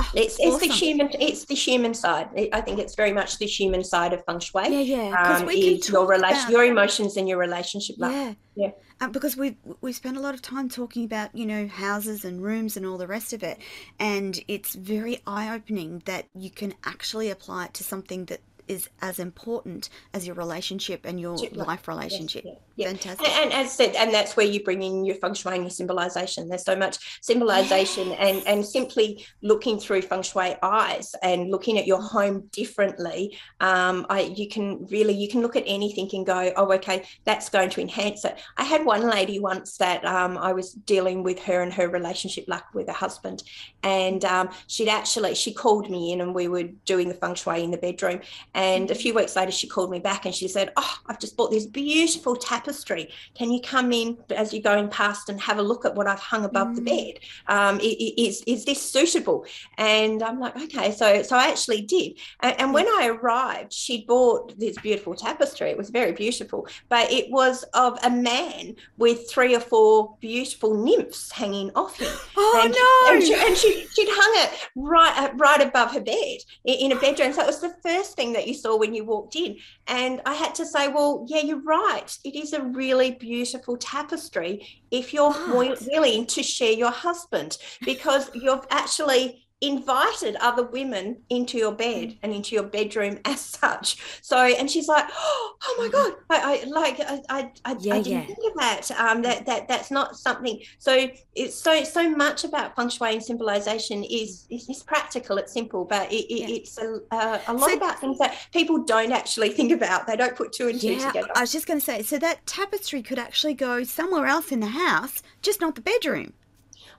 [0.00, 0.68] Oh, it's it's awesome.
[0.68, 2.28] the human it's the human side.
[2.52, 4.68] I think it's very much the human side of feng shui.
[4.68, 5.38] Yeah, yeah.
[5.38, 7.96] Um, is your relation, your emotions, and your relationship.
[7.98, 8.70] Yeah, yeah.
[9.02, 12.40] Um, because we we spend a lot of time talking about you know houses and
[12.40, 13.58] rooms and all the rest of it,
[13.98, 18.88] and it's very eye opening that you can actually apply it to something that is
[19.00, 22.44] as important as your relationship and your life relationship.
[22.44, 22.92] Yes, yeah, yeah.
[22.92, 23.28] Fantastic.
[23.28, 25.70] And, and, as said, and that's where you bring in your feng shui and your
[25.70, 26.48] symbolization.
[26.48, 28.18] There's so much symbolization yes.
[28.20, 33.36] and, and simply looking through feng shui eyes and looking at your home differently.
[33.60, 37.48] Um, I, you can really, you can look at anything and go, oh, okay, that's
[37.48, 38.40] going to enhance it.
[38.56, 42.44] I had one lady once that um, I was dealing with her and her relationship,
[42.48, 43.42] luck with her husband.
[43.82, 47.62] And um, she'd actually, she called me in and we were doing the feng shui
[47.62, 48.20] in the bedroom.
[48.54, 51.36] And a few weeks later, she called me back and she said, Oh, I've just
[51.36, 53.10] bought this beautiful tapestry.
[53.34, 56.18] Can you come in as you're going past and have a look at what I've
[56.18, 56.76] hung above mm.
[56.76, 57.18] the bed?
[57.48, 59.44] Um, is, is this suitable?
[59.78, 60.92] And I'm like, Okay.
[60.92, 62.18] So, so I actually did.
[62.40, 65.70] And, and when I arrived, she'd bought this beautiful tapestry.
[65.70, 70.82] It was very beautiful, but it was of a man with three or four beautiful
[70.82, 72.12] nymphs hanging off him.
[72.36, 73.14] Oh, and, no.
[73.14, 76.96] And, she, and she, she'd hung it right, uh, right above her bed in a
[76.96, 77.32] bedroom.
[77.32, 79.58] So it was the first thing that you saw when you walked in.
[79.86, 82.16] And I had to say, well, yeah, you're right.
[82.24, 88.66] It is a really beautiful tapestry if you're willing to share your husband because you've
[88.70, 92.18] actually invited other women into your bed mm.
[92.22, 93.96] and into your bedroom as such.
[94.20, 95.92] So, and she's like, "Oh my mm.
[95.92, 98.26] god, I, I like, I, I, I, yeah, I didn't yeah.
[98.26, 98.90] think of that.
[98.92, 100.60] Um, that that that's not something.
[100.78, 105.38] So it's so so much about feng shui and symbolization is is, is practical.
[105.38, 106.48] It's simple, but it, yeah.
[106.48, 110.06] it's a, uh, a lot so, about things that people don't actually think about.
[110.06, 111.28] They don't put two and two together.
[111.36, 114.60] I was just going to say, so that tapestry could actually go somewhere else in
[114.60, 116.32] the house, just not the bedroom.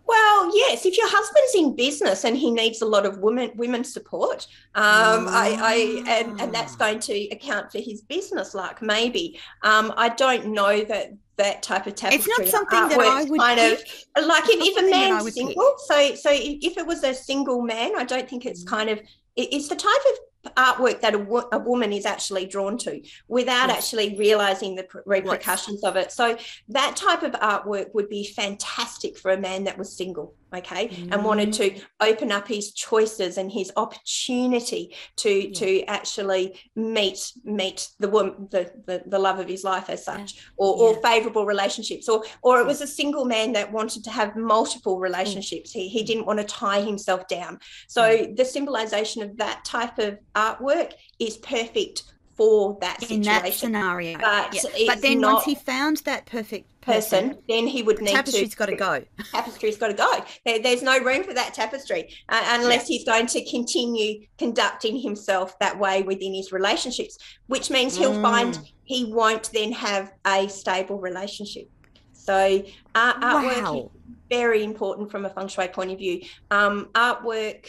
[0.05, 0.85] Well, yes.
[0.85, 5.27] If your husband's in business and he needs a lot of women women support, um,
[5.27, 8.81] I, I and, and that's going to account for his business luck.
[8.81, 12.33] Maybe um, I don't know that that type of tapestry.
[12.33, 13.79] It's not something that I would kind pick.
[14.17, 15.53] of like if, if a man's single.
[15.53, 15.79] Pick.
[15.87, 18.67] So so if it was a single man, I don't think it's mm.
[18.67, 18.99] kind of
[19.35, 20.17] it's the type of
[20.51, 23.77] artwork that a, wo- a, woman is actually drawn to without yes.
[23.77, 25.89] actually realizing the repercussions yes.
[25.89, 26.11] of it.
[26.11, 26.37] So
[26.69, 31.11] that type of artwork would be fantastic for a man that was single okay mm.
[31.11, 31.81] and wanted to mm.
[32.01, 35.53] open up his choices and his opportunity to yeah.
[35.53, 40.35] to actually meet meet the woman the, the, the love of his life as such
[40.35, 40.41] yeah.
[40.57, 40.97] or, yeah.
[40.97, 44.99] or favorable relationships or or it was a single man that wanted to have multiple
[44.99, 45.81] relationships mm.
[45.81, 48.35] he, he didn't want to tie himself down so mm.
[48.35, 52.03] the symbolization of that type of artwork is perfect
[52.35, 53.17] for that situation.
[53.17, 54.17] In that scenario.
[54.17, 54.93] But, yeah.
[54.93, 58.57] but then once he found that perfect person, person then he would need tapestry's to.
[58.57, 59.03] got to go.
[59.31, 60.23] Tapestry's got to go.
[60.45, 62.97] There, there's no room for that tapestry uh, unless yeah.
[62.97, 67.17] he's going to continue conducting himself that way within his relationships,
[67.47, 68.21] which means he'll mm.
[68.21, 71.69] find he won't then have a stable relationship.
[72.13, 72.63] So
[72.95, 73.75] art, artwork wow.
[73.75, 73.85] is
[74.29, 76.21] very important from a feng shui point of view.
[76.51, 77.67] Um, artwork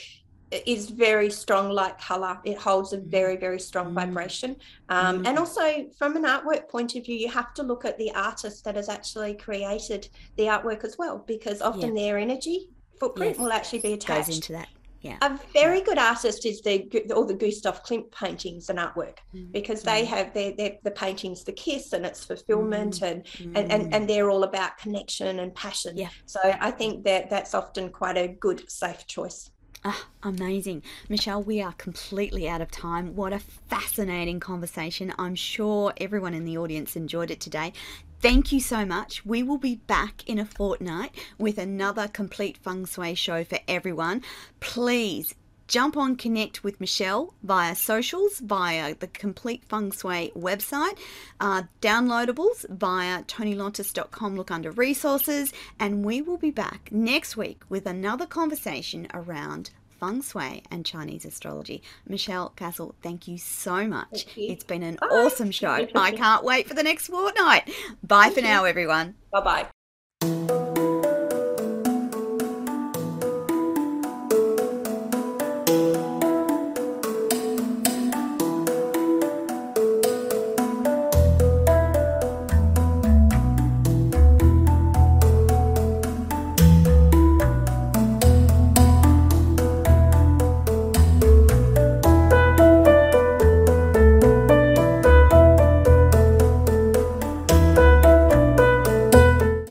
[0.66, 3.94] is very strong light color it holds a very very strong mm.
[3.94, 4.56] vibration
[4.88, 5.28] um, mm.
[5.28, 8.64] and also from an artwork point of view you have to look at the artist
[8.64, 12.02] that has actually created the artwork as well because often yeah.
[12.02, 13.38] their energy footprint yes.
[13.38, 14.68] will actually be attached Goes into that
[15.04, 15.18] yeah.
[15.20, 19.52] A very good artist is the all the Gustav Klimt paintings and artwork mm.
[19.52, 20.06] because they mm.
[20.06, 23.10] have their, their the paintings the kiss and it's fulfillment mm.
[23.10, 23.94] And, and and mm.
[23.94, 25.98] and they're all about connection and passion.
[25.98, 26.08] Yeah.
[26.24, 29.50] So I think that that's often quite a good safe choice.
[29.86, 30.82] Ah, amazing.
[31.10, 33.14] Michelle, we are completely out of time.
[33.14, 35.12] What a fascinating conversation.
[35.18, 37.74] I'm sure everyone in the audience enjoyed it today.
[38.22, 39.26] Thank you so much.
[39.26, 44.22] We will be back in a fortnight with another complete feng shui show for everyone.
[44.60, 45.34] Please
[45.68, 50.98] jump on connect with Michelle via socials, via the Complete Feng Shui website,
[51.40, 54.36] uh, downloadables via tonylontis.com.
[54.36, 60.22] Look under resources, and we will be back next week with another conversation around feng
[60.22, 61.82] shui and Chinese astrology.
[62.06, 64.26] Michelle Castle, thank you so much.
[64.36, 64.50] You.
[64.52, 65.06] It's been an Bye.
[65.06, 65.86] awesome show.
[65.94, 67.70] I can't wait for the next fortnight.
[68.02, 68.46] Bye thank for you.
[68.46, 69.14] now, everyone.
[69.32, 69.66] Bye bye.